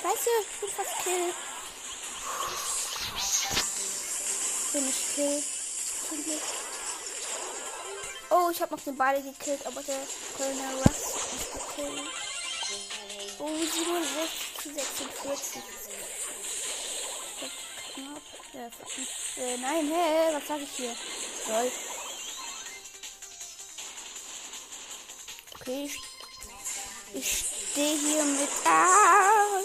Scheiße, 0.01 0.29
ich 0.41 0.59
bin 0.61 0.69
fast 0.69 1.03
Kill. 1.03 1.33
Bin 4.71 4.89
ich 4.89 5.15
Kill. 5.15 5.43
Oh, 8.29 8.49
ich 8.49 8.61
habe 8.61 8.73
noch 8.73 8.83
den 8.83 8.95
Ball 8.95 9.21
gekillt, 9.21 9.65
aber 9.65 9.83
der 9.83 9.99
Colonel 10.37 10.77
Russ 10.77 11.15
ist 11.35 11.51
gekillt. 11.51 12.09
Oh, 13.39 13.47
67 13.47 14.57
zu 14.61 14.73
46 14.73 15.63
knapp. 18.51 18.73
Äh, 19.37 19.57
nein, 19.57 19.87
hä, 19.87 19.93
hey, 19.93 20.35
was 20.35 20.47
sag 20.47 20.59
ich 20.61 20.71
hier? 20.75 20.95
Soll. 21.47 21.71
Okay, 25.59 25.85
ich, 25.85 25.97
ich 27.13 27.45
stehe 27.71 27.97
hier 27.97 28.23
mit. 28.23 28.49
Ah, 28.65 29.61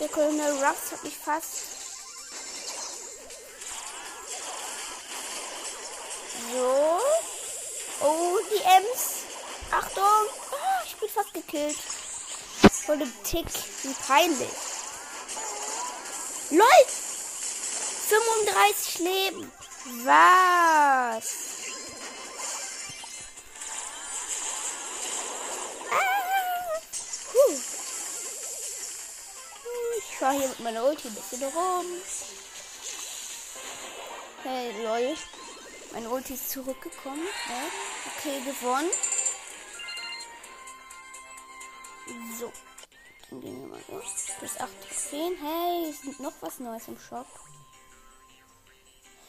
der 0.00 0.08
Colonel 0.08 0.64
Ruffs 0.64 0.92
hat 0.92 1.04
mich 1.04 1.16
fast. 1.16 1.46
So. 6.52 7.00
Oh, 8.00 8.38
die 8.50 8.62
Ems. 8.62 9.24
Achtung. 9.70 10.04
Ah, 10.04 10.82
ich 10.86 10.96
bin 10.96 11.08
fast 11.08 11.34
gekillt. 11.34 11.78
Von 12.86 12.98
dem 12.98 13.12
Tick. 13.22 13.46
Wie 13.82 13.94
peinlich. 14.06 14.48
LOL! 16.50 17.07
35 18.08 18.98
Leben. 19.00 19.52
Was? 20.04 21.26
Ah. 25.90 26.80
Huh. 27.34 27.58
Ich 29.98 30.16
fahre 30.16 30.38
hier 30.38 30.48
mit 30.48 30.60
meiner 30.60 30.84
Ulti 30.84 31.08
ein 31.08 31.14
bisschen 31.14 31.42
rum. 31.42 31.84
Hey, 34.42 34.72
lol. 34.82 35.16
Meine 35.92 36.08
Ulti 36.08 36.32
ist 36.32 36.48
zurückgekommen. 36.50 37.26
Ja. 37.48 37.62
Okay, 38.16 38.40
gewonnen. 38.40 38.90
So. 42.38 42.50
Dann 43.28 43.40
gehen 43.42 43.60
wir 43.60 43.68
mal 43.68 43.84
so. 43.86 44.00
Plus 44.38 44.58
8 44.58 44.70
10. 45.10 45.36
Hey, 45.36 45.90
ist 45.90 46.20
noch 46.20 46.32
was 46.40 46.58
Neues 46.58 46.88
im 46.88 46.98
Shop. 46.98 47.26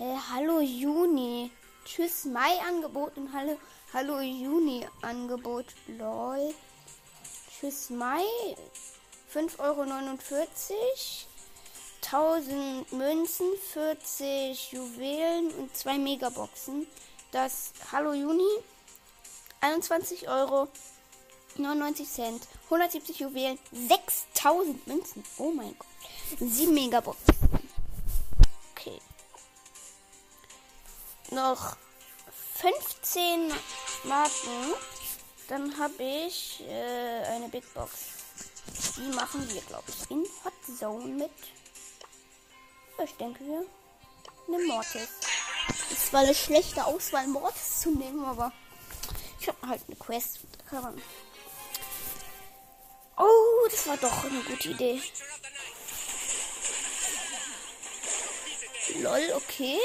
Hey, 0.01 0.17
hallo 0.31 0.61
Juni. 0.61 1.51
Tschüss 1.83 2.23
Mai 2.23 2.57
Angebot 2.65 3.17
und 3.17 3.33
hallo, 3.33 3.57
hallo 3.91 4.21
Juni 4.21 4.87
Angebot. 5.01 5.65
Lol. 5.87 6.53
Tschüss 7.51 7.89
Mai. 7.89 8.23
5,49 9.33 9.59
Euro. 9.59 9.81
1000 12.01 12.93
Münzen, 12.93 13.47
40 13.73 14.71
Juwelen 14.71 15.51
und 15.55 15.75
2 15.75 15.97
Megaboxen. 15.97 16.87
Das 17.33 17.73
Hallo 17.91 18.13
Juni 18.13 18.47
21 19.59 20.29
Euro 20.29 20.69
99 21.57 22.09
Cent, 22.09 22.47
170 22.69 23.19
Juwelen, 23.19 23.59
6000 23.73 24.87
Münzen. 24.87 25.25
Oh 25.37 25.51
mein 25.51 25.75
Gott. 25.77 26.49
7 26.49 26.73
Megaboxen. 26.73 27.48
Noch 31.39 31.77
15 32.55 33.53
Marken. 34.03 34.73
Dann 35.47 35.79
habe 35.79 36.03
ich 36.03 36.61
äh, 36.67 37.23
eine 37.27 37.47
Big 37.47 37.63
Box. 37.73 37.91
Die 38.97 39.15
machen 39.15 39.49
wir, 39.49 39.61
glaube 39.61 39.85
ich, 39.87 40.11
in 40.11 40.25
Hot 40.43 40.77
Zone 40.77 41.05
mit. 41.05 41.31
Ich 43.01 43.15
denke, 43.15 43.39
wir 43.45 43.65
nehmen 44.49 44.67
Mortis. 44.67 45.07
Es 45.89 46.11
war 46.11 46.21
eine 46.21 46.35
schlechte 46.35 46.83
Auswahl, 46.83 47.25
Mortis 47.27 47.79
zu 47.79 47.91
nehmen, 47.91 48.25
aber 48.25 48.51
ich 49.39 49.47
habe 49.47 49.65
halt 49.65 49.81
eine 49.87 49.95
Quest. 49.95 50.39
Oh, 53.17 53.67
das 53.71 53.87
war 53.87 53.95
doch 53.95 54.25
eine 54.25 54.41
gute 54.41 54.69
Idee. 54.71 55.01
Lol, 59.01 59.33
okay. 59.35 59.79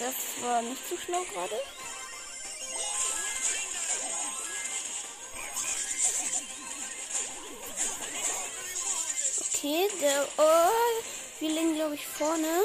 Das 0.00 0.14
war 0.42 0.62
nicht 0.62 0.80
so 0.88 0.96
schlau 0.96 1.22
gerade. 1.24 1.60
Okay, 9.46 9.90
der. 10.00 10.26
Oh, 10.38 11.02
wir 11.40 11.48
liegen, 11.50 11.74
glaube 11.74 11.96
ich, 11.96 12.06
vorne. 12.06 12.62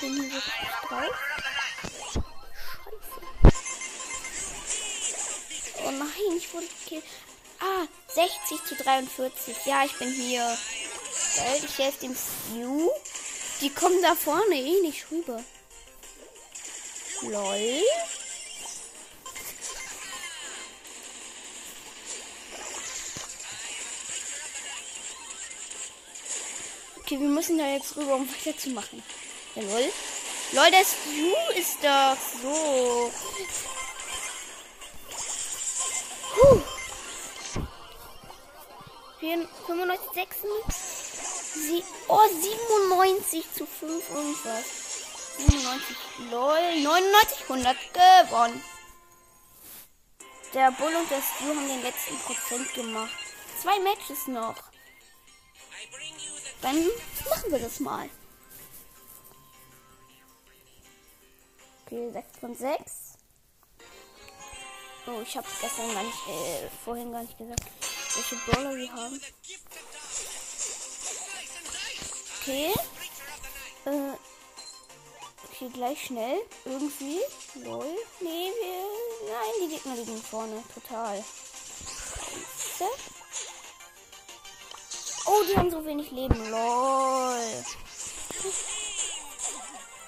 Bin 0.00 0.14
hier 0.14 0.32
wirklich 0.32 0.70
drauf. 0.88 1.14
Scheiße. 2.12 2.24
Oh 5.84 5.90
nein, 5.92 6.36
ich 6.36 6.52
wurde. 6.52 6.66
Ah, 7.60 7.86
60 8.08 8.64
zu 8.64 8.74
43. 8.74 9.56
Ja, 9.66 9.84
ich 9.84 9.96
bin 9.98 10.12
hier. 10.12 10.58
Geil, 11.36 11.60
ich 11.64 11.78
helfe 11.78 12.00
dem 12.00 12.14
Stew. 12.14 12.90
Die 13.60 13.70
kommen 13.70 14.00
da 14.02 14.14
vorne 14.14 14.54
eh 14.54 14.80
nicht 14.82 15.10
rüber. 15.10 15.42
Lol. 17.22 17.82
Okay, 27.00 27.20
wir 27.20 27.28
müssen 27.28 27.58
da 27.58 27.66
jetzt 27.66 27.96
rüber, 27.96 28.14
um 28.14 28.28
weiterzumachen. 28.28 29.02
Ja, 29.56 29.62
lol. 29.62 30.70
Der 30.70 30.84
Stu 30.84 31.58
ist 31.58 31.78
doch 31.82 32.16
so. 32.42 33.12
Puh. 36.34 36.60
95, 39.20 40.12
96. 40.14 40.93
Sie 41.54 41.84
oh, 42.08 42.20
97 42.28 43.52
zu 43.52 43.64
5 43.64 44.10
irgendwas. 44.10 44.64
97, 45.38 45.96
lol. 46.30 46.82
99, 46.82 47.42
100 47.48 47.76
gewonnen. 47.92 48.64
Der 50.52 50.70
Bull 50.72 50.94
und 50.94 51.10
der 51.10 51.22
Stu 51.22 51.44
haben 51.46 51.68
den 51.68 51.82
letzten 51.82 52.16
Prozent 52.18 52.74
gemacht. 52.74 53.14
Zwei 53.60 53.78
Matches 53.80 54.26
noch. 54.26 54.56
Dann 56.60 56.76
machen 57.28 57.50
wir 57.50 57.58
das 57.58 57.80
mal. 57.80 58.08
Okay, 61.84 62.10
6 62.12 62.38
von 62.40 62.54
6. 62.56 63.14
Oh, 65.06 65.20
ich 65.22 65.36
habe 65.36 65.46
gestern 65.60 65.92
gar 65.92 66.02
nicht, 66.02 66.28
äh, 66.28 66.68
vorhin 66.84 67.12
gar 67.12 67.22
nicht 67.22 67.36
gesagt, 67.36 67.62
welche 68.14 68.36
Brawler 68.36 68.74
wir 68.74 68.92
haben. 68.92 69.20
Okay. 72.46 72.74
Äh, 73.86 74.12
okay, 75.48 75.70
gleich 75.72 76.04
schnell. 76.04 76.42
Irgendwie. 76.66 77.20
Lol. 77.64 77.86
Nee, 78.20 78.52
wir. 78.60 79.32
Nein, 79.32 79.52
die 79.62 79.68
Gegner 79.74 79.94
liegen 79.94 80.22
vorne. 80.22 80.62
Total. 80.74 81.24
Oh, 85.24 85.42
die 85.48 85.56
haben 85.56 85.70
so 85.70 85.86
wenig 85.86 86.10
Leben. 86.10 86.50
Lol. 86.50 87.64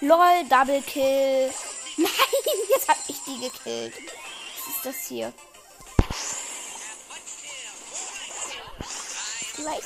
Lol, 0.00 0.48
Double 0.50 0.82
Kill. 0.82 1.54
Nein, 1.96 2.10
jetzt 2.68 2.88
hab 2.88 2.98
ich 3.08 3.18
die 3.24 3.40
gekillt. 3.40 3.94
Was 3.96 4.76
ist 4.76 4.84
das 4.84 5.06
hier? 5.08 5.32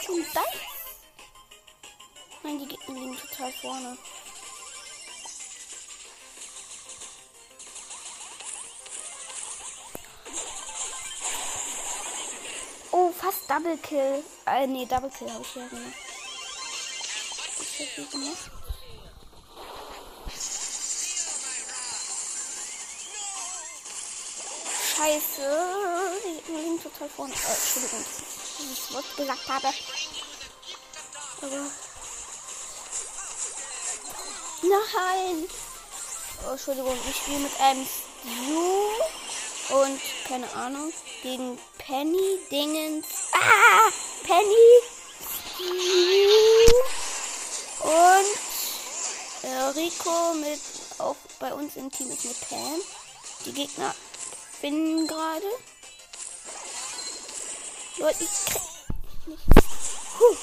Und 0.09 0.27
das? 0.35 0.70
Nein, 2.43 2.59
die 2.59 2.67
Gegner 2.69 2.95
liegen 2.95 3.19
total 3.19 3.53
vorne. 3.53 3.99
Oh, 12.93 13.13
fast 13.13 13.49
Double 13.49 13.77
Kill. 13.79 14.25
Äh, 14.47 14.67
nee, 14.67 14.87
Double 14.87 15.11
Kill 15.11 15.31
habe 15.31 15.43
ich 15.43 15.55
ja 15.55 15.69
gemacht. 15.69 15.95
Was 17.59 17.67
hab 17.79 17.99
ich 17.99 18.11
gemacht? 18.11 18.51
Scheiße. 24.97 26.21
Die 26.49 26.53
liegen 26.53 26.83
total 26.83 27.09
vorne. 27.11 27.35
Äh, 27.35 27.37
Entschuldigung, 27.37 28.05
dass 28.05 28.67
ich 28.67 28.81
das 28.81 28.95
Wort 28.95 29.17
gesagt 29.17 29.49
habe. 29.49 29.69
Aber. 31.43 31.90
Nein! 34.63 35.49
Oh, 36.47 36.53
Entschuldigung, 36.53 36.97
ich 37.09 37.17
spiele 37.17 37.39
mit 37.39 37.61
einem 37.61 37.87
Stu 37.87 39.75
und 39.75 40.01
keine 40.29 40.53
Ahnung 40.55 40.93
gegen 41.23 41.59
Penny 41.79 42.39
Dingens. 42.51 43.07
Ah! 43.33 43.91
Penny! 44.25 45.01
Und 47.81 48.31
äh, 49.43 49.63
Rico 49.75 50.35
mit 50.35 50.61
auch 50.99 51.17
bei 51.39 51.53
uns 51.55 51.77
im 51.77 51.91
Team 51.91 52.11
ist 52.11 52.25
mit 52.25 52.41
Pam. 52.49 52.81
Die 53.47 53.53
Gegner 53.53 53.95
finden 54.61 55.07
gerade. 55.07 55.47
Leute, 57.97 58.25
ich 58.25 58.45
krieg 58.45 58.63
nicht. 59.27 59.47
Puh. 60.19 60.37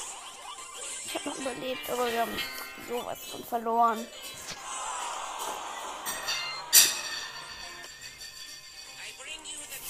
Ich 1.05 1.15
habe 1.15 1.29
noch 1.29 1.37
überlebt, 1.37 1.89
aber 1.89 2.11
wir 2.11 2.21
haben 2.21 2.39
sowas 2.87 3.19
von 3.31 3.43
verloren. 3.43 4.05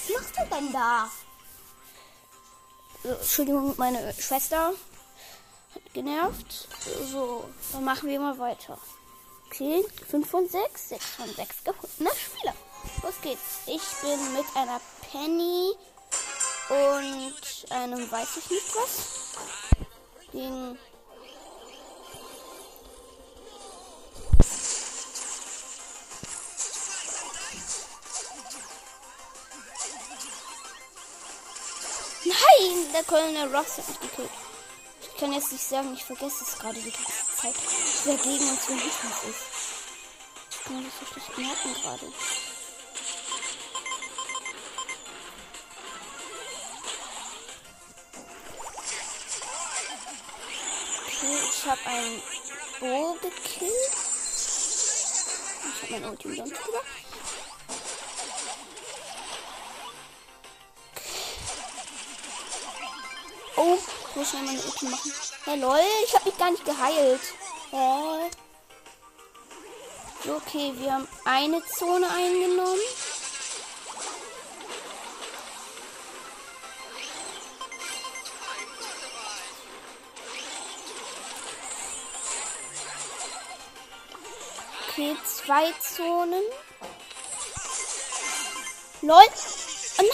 Was 0.08 0.16
machst 0.16 0.38
du 0.38 0.56
denn 0.56 0.72
da? 0.74 1.10
Entschuldigung, 3.04 3.74
meine 3.78 4.14
Schwester 4.14 4.74
hat 5.76 5.94
genervt. 5.94 6.68
So, 7.12 7.50
dann 7.72 7.84
machen 7.84 8.10
wir 8.10 8.20
mal 8.20 8.38
weiter. 8.38 8.78
Okay, 9.46 9.86
5 10.10 10.30
von 10.30 10.48
6, 10.48 10.90
6 10.90 11.06
von 11.06 11.34
6 11.34 11.64
gefundener 11.64 12.16
Spieler. 12.16 12.54
Los 13.04 13.14
geht's. 13.22 13.62
Ich 13.66 13.82
bin 14.02 14.34
mit 14.34 14.46
einer 14.56 14.82
Penny 15.10 15.74
und 16.70 17.72
einem 17.72 18.12
weiß 18.12 18.38
ich 18.38 18.50
nicht 18.50 18.76
was. 18.76 19.38
Gegen 20.32 20.78
Nein, 32.28 32.92
der 32.94 33.04
Colonel 33.04 33.56
Ross 33.56 33.78
hat 33.78 33.88
mich 33.88 34.00
gekillt. 34.02 34.30
Ich 35.02 35.18
kann 35.18 35.32
jetzt 35.32 35.52
nicht 35.52 35.64
sagen, 35.64 35.94
ich 35.94 36.04
vergesse 36.04 36.44
es 36.44 36.60
gerade 36.60 36.80
die 36.80 36.92
ganze 36.92 37.36
Zeit. 37.42 37.56
Wer 38.04 38.18
gegen 38.18 38.50
uns 38.50 38.68
wer 38.68 38.76
nicht 38.76 39.04
was 39.04 39.24
ist. 39.30 39.46
Ich 40.52 40.64
kann 40.66 40.84
das 40.84 40.94
so 41.00 41.06
schlecht 41.06 41.38
merken 41.38 41.74
gerade. 41.82 42.06
Okay, 51.08 51.38
ich 51.50 51.66
habe 51.66 51.86
einen 51.86 52.22
Bo 52.80 53.14
gekillt. 53.22 53.72
Ich 55.64 55.82
habe 55.84 55.92
mein 55.92 56.10
Ulti 56.10 56.28
umsonst 56.28 56.64
gemacht. 56.66 57.07
Ich 64.18 64.20
muss 64.20 64.30
schnell 64.32 64.46
meine 64.46 64.60
Ulti 64.60 64.86
machen. 64.86 65.14
Hey, 65.46 65.60
lol, 65.60 65.80
ich 66.04 66.16
habe 66.16 66.26
mich 66.28 66.38
gar 66.40 66.50
nicht 66.50 66.66
geheilt. 66.66 67.22
Hä? 67.70 68.32
Okay, 70.28 70.74
wir 70.76 70.92
haben 70.92 71.08
eine 71.24 71.64
Zone 71.68 72.10
eingenommen. 72.10 72.80
Okay, 84.90 85.16
zwei 85.26 85.72
Zonen. 85.74 86.42
LOL. 89.04 89.14
Oh 89.14 90.02
nein! 90.02 90.10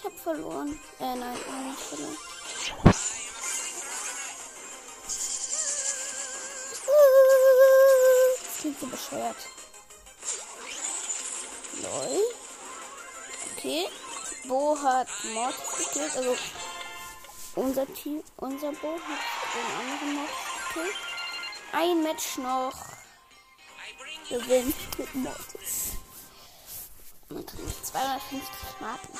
Ich 0.00 0.04
hab 0.04 0.18
verloren. 0.18 0.80
Äh, 0.98 1.14
nein, 1.14 1.38
nicht 1.68 1.80
verloren. 1.80 2.29
So 8.80 8.86
bescheuert. 8.86 9.36
LOL. 11.82 12.34
Okay. 13.56 13.88
Bo 14.48 14.76
hat 14.82 15.08
Mod 15.34 15.54
gekillt. 15.76 16.16
Also 16.16 16.36
unser 17.56 17.86
Team, 17.92 18.22
unser 18.36 18.72
Bo 18.72 18.94
hat 18.94 19.54
den 19.54 19.78
anderen 19.78 20.14
Mod 20.14 20.30
gekillt. 20.68 20.96
Ein 21.72 22.02
Match 22.02 22.38
noch 22.38 22.74
gewinnt 24.28 24.98
mit 24.98 25.14
Mortis. 25.14 25.90
Und 27.28 27.48
250 27.84 28.40
Marken. 28.80 29.18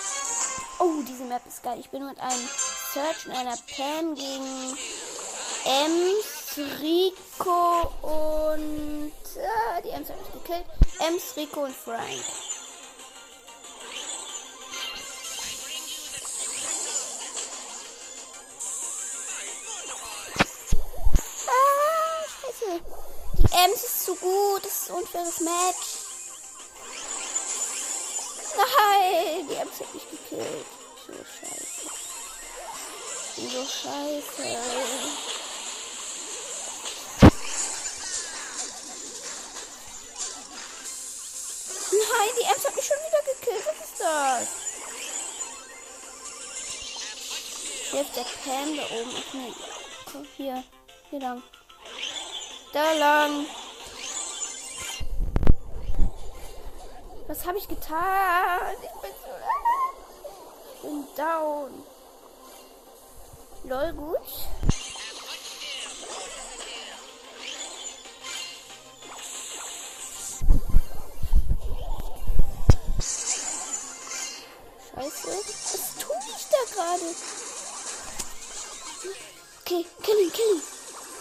Oh, 0.79 1.03
diese 1.07 1.25
Map 1.25 1.46
ist 1.46 1.62
geil. 1.62 1.79
Ich 1.79 1.90
bin 1.90 2.07
mit 2.07 2.18
einem 2.18 2.49
Search 2.92 3.27
und 3.27 3.33
einer 3.33 3.57
Pam 3.77 4.14
gegen 4.14 4.77
Ems, 5.64 6.39
Rico 6.57 7.93
und. 8.03 9.13
Äh, 9.37 9.83
die 9.83 9.91
Ems 9.91 10.09
habe 10.09 10.19
ich 10.23 10.33
gekillt. 10.33 10.65
Ems, 10.99 11.37
Rico 11.37 11.65
und 11.65 11.77
Frank. 11.77 12.25
Ah. 21.47 22.25
Die 23.39 23.45
Ems 23.65 23.85
ist 23.85 24.05
zu 24.05 24.17
gut. 24.17 24.65
Das 24.65 24.73
ist 24.73 24.91
ein 24.91 24.97
unfaires 24.97 25.41
Match. 25.41 25.99
Nein, 28.57 29.49
die 29.49 29.55
Ems 29.55 29.81
hat 29.81 29.95
mich 29.95 30.11
gekillt. 30.11 30.67
So 31.07 31.13
scheiße. 31.13 31.91
So 33.51 33.65
scheiße. 33.65 35.39
Nein, 42.11 42.31
die 42.38 42.44
Ems 42.44 42.66
hat 42.66 42.75
mich 42.77 42.85
schon 42.85 42.96
wieder 42.96 43.23
gekillt. 43.33 43.66
Was 43.66 43.88
ist 43.88 44.01
das? 44.01 44.49
Jetzt 47.92 48.16
der 48.16 48.23
Pam 48.23 48.77
da 48.77 48.83
oben. 48.83 49.14
Ach 49.16 49.35
nee. 49.35 49.53
Komm, 50.11 50.27
hier. 50.37 50.64
Hier 51.11 51.20
lang. 51.20 51.42
Da 52.73 52.92
lang. 52.92 53.46
Was 57.27 57.46
habe 57.46 57.59
ich 57.59 57.68
getan? 57.68 58.77
Ich 58.83 59.01
bin 59.01 59.12
so. 59.23 59.29
Ich 60.75 60.81
bin 60.83 61.07
down. 61.16 61.85
Lol, 63.64 63.92
gut. 63.92 64.80
Gerade? 76.90 77.14
Okay, 79.61 79.87
kill 80.03 80.18
ihn, 80.18 80.33
kill 80.33 80.55
ihn. 80.55 80.62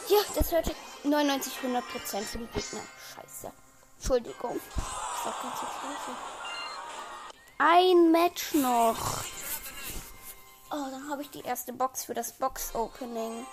Ja, 0.10 0.20
das 0.36 0.52
hört 0.52 0.72
99, 1.04 1.54
100 1.58 1.88
Prozent 1.90 2.28
für 2.28 2.38
die 2.40 2.48
Gegner. 2.48 2.82
Scheiße. 3.16 3.54
Entschuldigung. 3.98 4.56
Ich 4.56 5.24
sag 5.24 5.42
ganz 5.42 5.60
so. 5.60 5.68
Ein 7.60 8.12
Match 8.12 8.54
noch. 8.54 9.24
Oh, 10.72 10.86
dann 10.92 11.10
habe 11.10 11.22
ich 11.22 11.30
die 11.30 11.42
erste 11.42 11.74
Box 11.74 12.06
für 12.06 12.14
das 12.14 12.34
Box-Opening. 12.34 13.46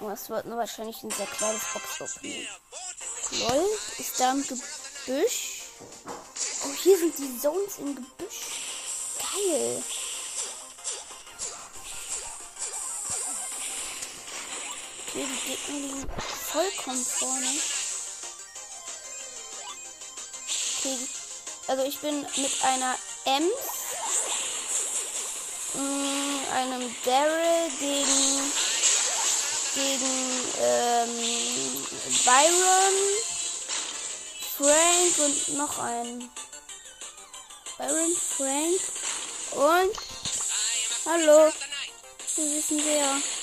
Oh, 0.00 0.08
es 0.10 0.28
wird 0.28 0.46
nur 0.46 0.58
wahrscheinlich 0.58 1.02
ein 1.02 1.10
sehr 1.10 1.26
kleines 1.26 1.62
Box-Opening. 1.72 2.46
Lol, 3.40 3.68
ist 3.98 4.20
da 4.20 4.32
im 4.32 4.42
Gebüsch? 4.42 5.62
Oh, 6.64 6.72
hier 6.82 6.98
sind 6.98 7.18
die 7.18 7.38
Zones 7.38 7.78
im 7.78 7.94
Gebüsch. 7.96 8.62
Geil. 9.32 9.82
Die 15.14 15.18
Gegner 15.18 15.78
liegen 15.78 16.08
vollkommen 16.52 17.04
vorne. 17.04 17.60
Okay, 20.78 20.98
also 21.66 21.82
ich 21.84 21.98
bin 21.98 22.22
mit 22.22 22.64
einer 22.64 22.98
Ems, 23.26 23.52
mh, 25.74 26.56
einem 26.56 26.96
Daryl 27.04 27.70
gegen 27.78 28.52
gegen 29.74 30.52
ähm, 30.60 31.86
Byron, 32.24 32.96
Frank 34.56 35.18
und 35.18 35.48
noch 35.58 35.78
einen. 35.78 36.30
Byron, 37.78 38.16
Frank 38.36 38.80
und 39.52 39.96
Hallo. 41.04 41.52
Wir 42.36 42.56
wissen 42.56 42.80
wer. 42.84 43.41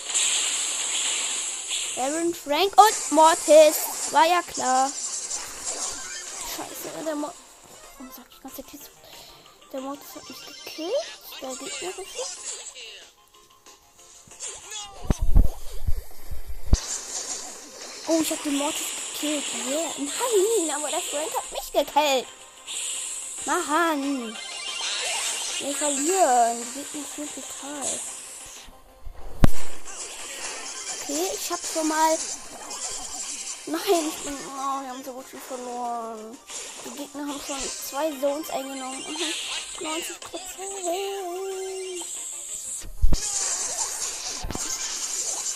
Aaron, 1.99 2.33
Frank 2.33 2.71
und 2.77 3.12
Mortis. 3.12 4.12
War 4.12 4.25
ja 4.25 4.41
klar. 4.41 4.89
Scheiße, 6.55 7.03
der 7.05 7.15
Mortis. 7.15 7.39
Warum 7.97 8.12
sag 8.15 8.25
ich 8.31 8.41
ganz 8.41 8.57
jetzt? 8.57 8.89
Der 9.73 9.81
Mortis 9.81 10.15
hat 10.15 10.29
mich 10.29 10.45
gekillt. 10.45 10.93
Der 11.41 11.49
gegnerische. 11.49 12.03
Oh, 18.07 18.21
ich 18.21 18.31
hab 18.31 18.43
den 18.43 18.55
Mortis 18.55 18.85
gekillt. 19.12 19.43
Yeah. 19.67 19.91
Nein, 19.97 20.75
aber 20.77 20.89
der 20.89 21.01
Frank 21.01 21.33
hat 21.35 21.51
mich 21.51 21.69
gekillt. 21.73 22.27
Mann. 23.45 24.38
Wir 25.59 25.75
verlieren. 25.75 26.73
Gegner 26.73 27.05
sind 27.13 27.29
total. 27.35 28.18
Okay, 31.09 31.31
ich 31.33 31.51
hab 31.51 31.59
schon 31.59 31.87
mal. 31.87 32.15
Nein, 33.65 34.09
ich 34.09 34.23
bin. 34.23 34.35
Oh, 34.47 34.81
wir 34.83 34.89
haben 34.89 35.03
so 35.03 35.11
gut 35.11 35.25
viel 35.25 35.39
verloren. 35.39 36.37
Die 36.85 36.97
Gegner 36.97 37.21
haben 37.21 37.41
schon 37.47 37.59
zwei 37.59 38.11
Zones 38.21 38.47
eingenommen. 38.51 39.03
90 39.81 40.19
Prozent. 40.19 42.05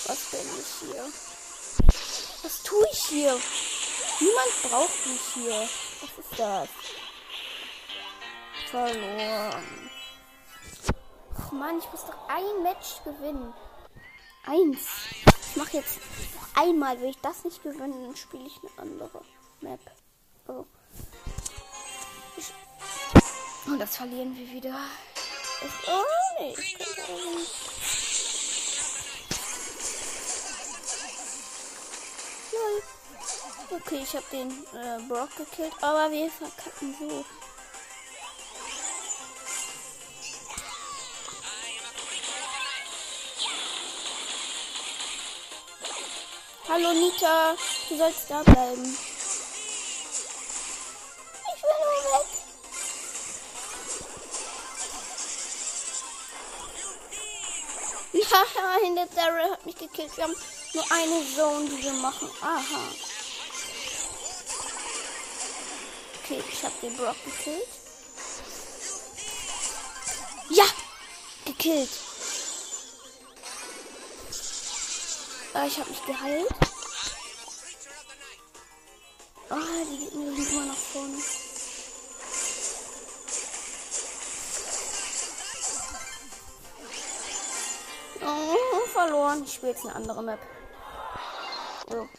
Was 0.07 0.17
bin 0.31 0.49
ich 0.57 0.89
hier? 0.89 1.05
Was 2.41 2.63
tue 2.63 2.87
ich 2.91 3.05
hier? 3.05 3.39
Niemand 4.21 4.63
braucht 4.63 5.05
mich 5.05 5.21
hier. 5.35 5.69
Was 6.01 6.09
ist 6.17 6.39
das? 6.39 6.69
Verloren. 8.71 9.91
Ach 11.37 11.51
Mann, 11.51 11.77
ich 11.77 11.91
muss 11.91 12.01
doch 12.07 12.27
ein 12.27 12.63
Match 12.63 13.03
gewinnen. 13.03 13.53
Eins. 14.45 15.22
Ich 15.53 15.57
mache 15.57 15.77
jetzt 15.77 15.99
einmal. 16.55 16.99
Wenn 16.99 17.09
ich 17.09 17.19
das 17.21 17.43
nicht 17.43 17.61
gewinne, 17.61 17.93
dann 18.07 18.15
spiele 18.15 18.47
ich 18.47 18.59
eine 18.63 18.71
andere 18.89 19.21
Map. 19.61 19.79
Oh. 20.47 20.65
Und 23.67 23.77
das 23.77 23.97
verlieren 23.97 24.35
wir 24.35 24.49
wieder. 24.49 24.75
Ich, 25.61 25.87
oh, 25.87 26.03
nee, 26.39 26.55
ich 26.57 26.75
könnte. 26.75 27.13
Okay, 33.69 33.99
ich 34.01 34.15
habe 34.15 34.25
den 34.31 34.49
äh, 34.49 35.07
Brock 35.07 35.35
gekillt, 35.37 35.73
aber 35.81 36.11
wir 36.11 36.31
verkacken 36.31 36.95
so. 36.99 37.23
Hallo 46.73 46.91
Nita, 46.91 47.55
du 47.88 47.95
sollst 47.95 48.27
da 48.29 48.41
bleiben. 48.41 48.97
Ich 51.55 51.62
will 51.62 51.77
nur 51.83 51.93
weg. 52.17 52.25
Nein, 58.81 58.95
der 58.95 59.05
Daryl 59.05 59.51
hat 59.51 59.63
mich 59.67 59.75
gekillt. 59.75 60.17
Wir 60.17 60.23
haben 60.23 60.36
nur 60.73 60.91
eine 60.91 61.21
Zone, 61.36 61.69
die 61.69 61.83
wir 61.83 61.93
machen. 61.93 62.27
Aha. 62.41 62.81
Okay, 66.23 66.41
ich 66.51 66.63
habe 66.63 66.73
den 66.81 66.97
Brock 66.97 67.17
gekillt. 67.23 67.67
Ja! 70.49 70.65
Gekillt. 71.45 72.02
Äh, 75.53 75.67
ich 75.67 75.79
habe 75.79 75.89
mich 75.89 76.05
geheilt. 76.05 76.49
Ah, 79.49 79.55
oh, 79.55 79.85
die 79.89 79.97
Gegner 79.97 80.31
liegen 80.31 80.55
mal 80.55 80.65
nach 80.65 80.75
vorne. 80.75 81.17
Oh, 88.25 88.87
verloren. 88.87 89.43
Ich 89.43 89.53
spiele 89.53 89.73
jetzt 89.73 89.85
eine 89.85 89.95
andere 89.95 90.23
Map. 90.23 90.39
So. 91.87 92.09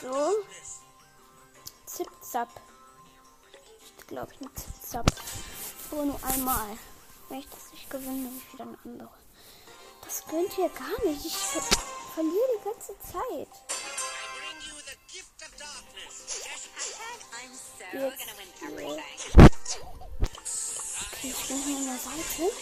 So. 0.00 0.32
Zip 1.86 2.08
zap. 2.22 2.48
Ich 3.98 4.06
glaube, 4.06 4.32
ich 4.32 4.40
mit 4.40 4.56
Zip 4.56 4.82
zap. 4.82 5.06
Nur 5.90 6.20
einmal. 6.22 6.78
Wenn 7.28 7.38
ich 7.40 7.48
das 7.48 7.72
nicht 7.72 7.90
gewinne, 7.90 8.12
nehme 8.12 8.36
ich 8.36 8.52
wieder 8.52 8.64
eine 8.64 8.78
andere. 8.84 9.19
Das 10.20 10.28
könnt 10.28 10.58
ihr 10.58 10.68
gar 10.68 11.04
nicht. 11.04 11.24
Ich 11.24 11.36
ver 11.36 11.62
verliere 12.14 12.48
die 12.58 12.64
ganze 12.64 12.94
Zeit. 13.10 13.48
Jetzt 17.92 18.26
ich 21.22 21.48
bin 21.48 21.62
hier 21.62 21.76
an 21.76 21.84
der 21.84 21.98
Seite. 21.98 22.52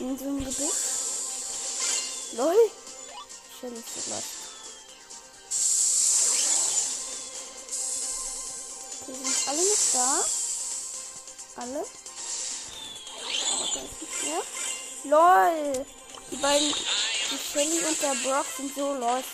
In 0.00 0.18
so 0.18 0.24
einem 0.24 0.38
Gebüsch. 0.38 0.80
LOL. 2.32 2.70
Schön 3.60 3.74
ist 3.74 3.94
so 3.94 4.00
glatt. 4.10 4.24
Okay, 9.02 9.14
sind 9.14 9.48
alle 9.48 9.62
noch 9.62 9.84
da? 9.92 10.24
Alle? 11.62 11.86
Aber 13.52 13.66
ganz 13.74 13.90
nicht 14.00 14.16
mehr. 14.24 14.42
LOL. 15.04 15.86
Die 16.30 16.36
beiden, 16.36 16.68
die 16.68 17.38
Shelly 17.52 17.78
und 17.86 18.00
der 18.02 18.14
Brock 18.22 18.46
sind 18.56 18.74
so 18.74 18.94
los. 18.94 19.24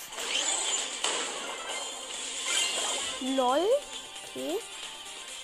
LOL. 3.20 3.66
Okay. 4.28 4.58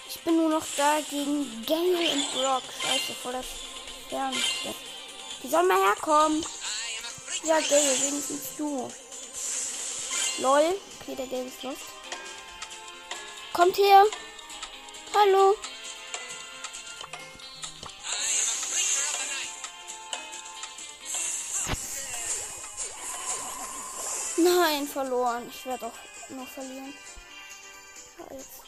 Ich 0.08 0.20
bin 0.20 0.36
nur 0.36 0.50
noch 0.50 0.64
da 0.76 1.00
gegen 1.08 1.64
Gale 1.66 2.10
und 2.12 2.32
Brock. 2.32 2.62
Scheiße, 2.82 3.14
voll 3.22 3.32
das 3.32 3.46
Fern. 4.08 4.34
Die 5.42 5.48
sollen 5.48 5.68
mal 5.68 5.80
herkommen. 5.80 6.44
Ja, 7.44 7.58
Gale, 7.60 8.00
wenigstens 8.00 8.56
du. 8.56 8.90
LOL. 10.38 10.74
Okay, 11.00 11.16
der 11.16 11.26
Gale 11.26 11.44
ist 11.44 11.62
los. 11.62 11.76
Kommt 13.52 13.76
her. 13.76 14.04
Hallo. 15.14 15.54
Nein, 24.72 24.88
verloren. 24.88 25.46
Ich 25.50 25.66
werde 25.66 25.84
auch 25.84 26.30
nur 26.30 26.46
verlieren. 26.46 26.94
Jetzt. 28.30 28.62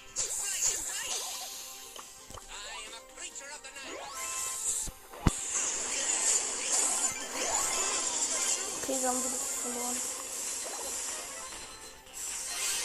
Okay, 8.82 9.00
wir 9.00 9.08
haben 9.08 9.24
wirklich 9.24 9.40
verloren. 9.62 9.96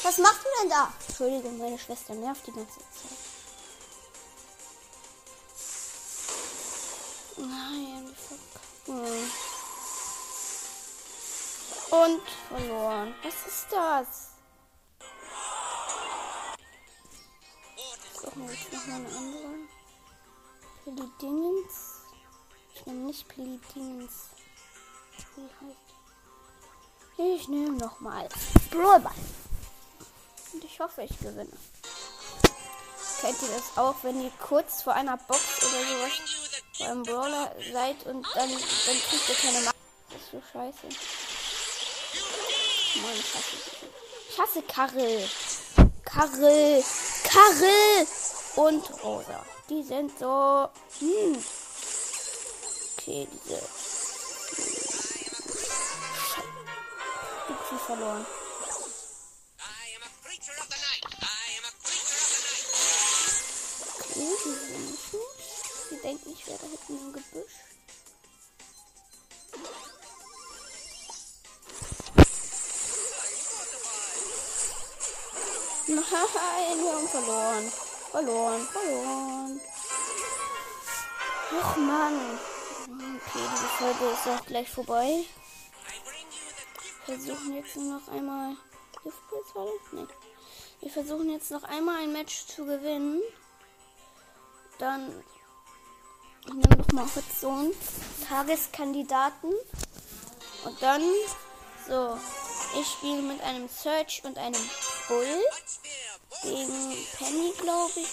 Was 0.03 0.17
machst 0.19 0.39
du 0.39 0.61
denn 0.61 0.69
da? 0.69 0.93
Entschuldigung, 1.05 1.57
meine 1.57 1.77
Schwester 1.77 2.13
nervt 2.13 2.47
die 2.47 2.53
ganze 2.53 2.79
Zeit. 2.79 3.18
Und 12.05 12.21
verloren. 12.47 13.13
Was 13.23 13.45
ist 13.45 13.67
das? 13.71 14.29
Suchen 18.21 18.47
wir 18.47 18.55
jetzt 18.55 18.71
nochmal 18.71 18.99
eine 18.99 19.09
andere. 19.17 19.67
Pelidingens. 20.85 21.73
Ich 22.73 22.85
nehme 22.85 23.07
nicht 23.07 23.27
Pelidingens. 23.27 24.29
Wie 25.35 25.41
heißt 25.41 25.93
Ich 27.17 27.49
nehme 27.49 27.75
nochmal 27.77 28.29
Brawlball. 28.71 29.11
Und 30.53 30.63
ich 30.63 30.79
hoffe, 30.79 31.01
ich 31.01 31.19
gewinne. 31.19 31.51
Kennt 33.19 33.41
ihr 33.41 33.49
das 33.49 33.77
auch, 33.77 33.95
wenn 34.03 34.23
ihr 34.23 34.31
kurz 34.39 34.83
vor 34.83 34.93
einer 34.93 35.17
Box 35.17 35.63
oder 35.63 35.83
sowas 35.85 36.11
beim 36.79 37.03
Brawler 37.03 37.53
seid 37.73 38.05
und 38.05 38.25
dann, 38.35 38.49
dann 38.49 38.97
kriegt 39.09 39.29
ihr 39.29 39.35
keine 39.35 39.59
Macht? 39.65 39.75
Das 40.11 40.21
ist 40.21 40.31
so 40.31 40.41
scheiße. 40.53 40.87
Ich 42.95 43.03
hasse, 43.03 43.55
ich 44.29 44.39
hasse 44.39 44.61
Karel. 44.63 45.29
Karel. 46.05 46.83
Karel 47.23 48.07
und 48.55 49.03
Rosa. 49.03 49.45
Die 49.69 49.83
sind 49.83 50.17
so. 50.17 50.67
Hm. 50.99 51.43
Okay, 52.97 53.27
diese. 53.31 53.57
Hm. 53.57 53.69
verloren. 57.85 58.25
Okay, 63.99 64.37
die 64.45 64.55
sind 64.55 64.89
nicht. 64.89 65.03
Sie 65.89 65.97
denken, 65.97 66.31
ich 66.31 66.47
wäre 66.47 66.57
da 66.57 66.65
hinten 66.65 67.07
im 67.07 67.13
Gebüsch. 67.13 67.68
Nein, 75.89 76.77
wir 76.83 76.93
haben 76.93 77.07
verloren. 77.07 77.71
Verloren, 78.11 78.67
verloren. 78.67 79.61
Och 81.51 81.77
Mann. 81.77 82.39
Okay, 82.85 83.45
diese 83.53 83.67
Folge 83.77 84.13
ist 84.13 84.27
auch 84.27 84.45
gleich 84.45 84.69
vorbei. 84.69 85.25
Wir 87.05 87.17
versuchen 87.17 87.55
jetzt 87.55 87.75
noch 87.77 88.07
einmal. 88.07 88.55
Nee. 89.91 90.07
Wir 90.81 90.91
versuchen 90.91 91.29
jetzt 91.31 91.49
noch 91.49 91.63
einmal 91.63 92.03
ein 92.03 92.13
Match 92.13 92.45
zu 92.45 92.65
gewinnen. 92.65 93.21
Dann 94.77 95.23
ich 96.45 96.53
nehme 96.53 96.77
noch 96.77 96.91
mal 96.91 97.05
Hotzone. 97.15 97.71
Tageskandidaten. 98.27 99.53
Und 100.65 100.81
dann 100.81 101.01
so. 101.87 102.17
Ich 102.75 102.87
spiele 102.87 103.21
mit 103.21 103.41
einem 103.41 103.67
Search 103.67 104.21
und 104.23 104.37
einem 104.37 104.69
Bull 105.07 105.43
gegen 106.43 107.07
Penny, 107.17 107.53
glaube 107.57 107.99
ich. 107.99 108.07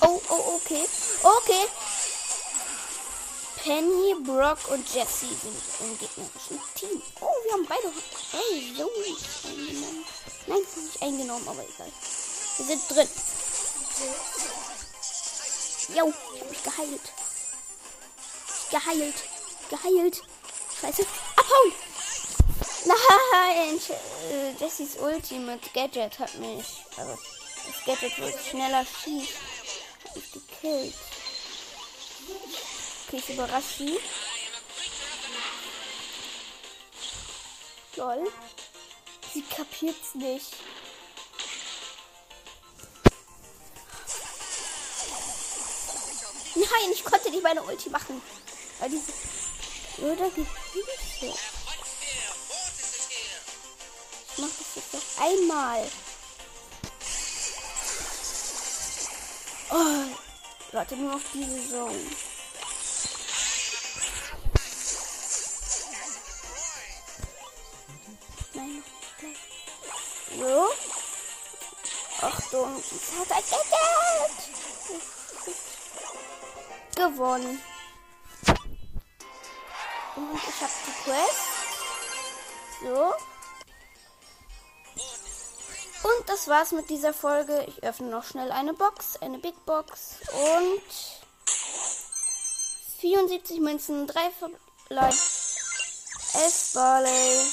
Oh, 0.00 0.20
oh, 0.28 0.54
okay. 0.56 0.86
Okay. 1.22 1.66
Penny, 3.62 4.14
Brock 4.24 4.70
und 4.70 4.88
Jesse 4.94 5.26
sind 5.26 5.62
im 5.80 5.98
gegnerischen 5.98 6.60
Team. 6.74 7.02
Oh, 7.20 7.26
wir 7.44 7.52
haben 7.52 7.66
beide. 7.66 7.92
Hey, 8.30 8.74
so 8.76 8.90
eingenommen. 9.48 10.04
Nein, 10.46 10.58
nicht 10.76 11.02
eingenommen, 11.02 11.48
aber 11.48 11.62
egal. 11.62 11.92
Wir 12.56 12.66
sind 12.66 12.90
drin. 12.90 13.08
Jo, 15.94 16.12
ich 16.34 16.40
hab 16.40 16.50
mich 16.50 16.62
geheilt. 16.62 17.12
Geheilt. 18.70 19.16
Geheilt. 19.68 20.22
Scheiße. 20.80 21.06
Abhauen! 21.36 21.72
Nein! 22.86 23.80
Äh, 24.30 24.52
Jessys 24.60 24.96
Ulti 24.96 25.38
mit 25.38 25.74
Gadget 25.74 26.18
hat 26.18 26.34
mich. 26.38 26.84
Also, 26.96 27.18
das 27.66 27.84
Gadget 27.84 28.18
wird 28.18 28.34
schneller 28.44 28.84
schießt. 28.84 29.34
Hat 30.04 30.16
mich 30.16 30.32
gekillt. 30.32 30.94
Okay, 33.06 33.16
ich 33.16 33.30
überrasche 33.30 33.76
sie. 33.78 33.98
Lol. 37.96 38.30
Sie 39.34 39.42
kapiert's 39.42 40.14
nicht. 40.14 40.52
Nein, 46.54 46.92
ich 46.92 47.04
konnte 47.04 47.30
nicht 47.30 47.42
meine 47.42 47.62
Ulti 47.62 47.90
machen. 47.90 48.22
Weil 48.78 48.90
diese 48.90 49.12
Oder 50.00 50.30
Gehilfe. 50.30 51.34
Ich 54.30 54.38
mach 54.38 54.48
das 54.48 54.74
jetzt 54.76 54.94
noch 54.94 55.02
einmal. 55.24 55.90
Oh, 59.70 60.04
warte 60.72 60.96
nur 60.96 61.14
auf 61.16 61.22
diese 61.34 61.68
Zone. 61.68 61.98
Nein, 68.54 68.84
nein. 69.20 69.36
So. 70.38 70.68
Achtung, 72.20 72.76
es 72.78 73.12
hat 73.18 73.28
Gadget. 73.28 74.38
Gewonnen. 76.94 77.60
Und 80.30 80.36
ich 80.36 80.60
habe 80.60 80.72
die 80.86 80.92
Quest. 81.04 81.48
So. 82.82 83.14
Und 86.08 86.28
das 86.28 86.48
war's 86.48 86.72
mit 86.72 86.90
dieser 86.90 87.14
Folge. 87.14 87.64
Ich 87.66 87.82
öffne 87.82 88.08
noch 88.08 88.24
schnell 88.24 88.52
eine 88.52 88.74
Box, 88.74 89.16
eine 89.20 89.38
Big 89.38 89.54
Box 89.64 90.16
und 90.32 90.82
74 93.00 93.60
Münzen, 93.60 94.06
3 94.06 94.30
Verbleib, 94.30 95.14
11 96.34 96.70
Barley, 96.74 97.50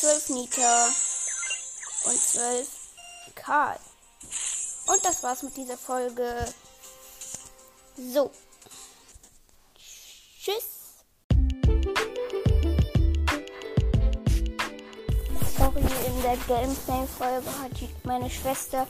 12 0.00 0.28
Nita 0.30 0.86
und 2.04 2.20
12 2.20 2.68
Karl. 3.34 3.78
Und 4.86 5.04
das 5.04 5.22
war's 5.22 5.42
mit 5.42 5.56
dieser 5.56 5.78
Folge. 5.78 6.52
So. 7.96 8.30
Tschüss. 10.40 10.71
Sorry, 15.62 15.80
in 15.80 16.22
der 16.22 16.36
Gameplay-Folge 16.48 17.46
hat 17.46 17.70
meine 18.02 18.28
Schwester 18.28 18.84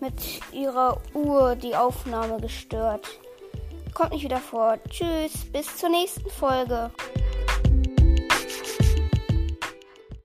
mit 0.00 0.14
ihrer 0.50 1.00
Uhr 1.14 1.54
die 1.54 1.76
Aufnahme 1.76 2.40
gestört. 2.40 3.06
Kommt 3.94 4.10
nicht 4.10 4.24
wieder 4.24 4.38
vor. 4.38 4.78
Tschüss, 4.90 5.44
bis 5.52 5.76
zur 5.76 5.90
nächsten 5.90 6.28
Folge. 6.28 6.90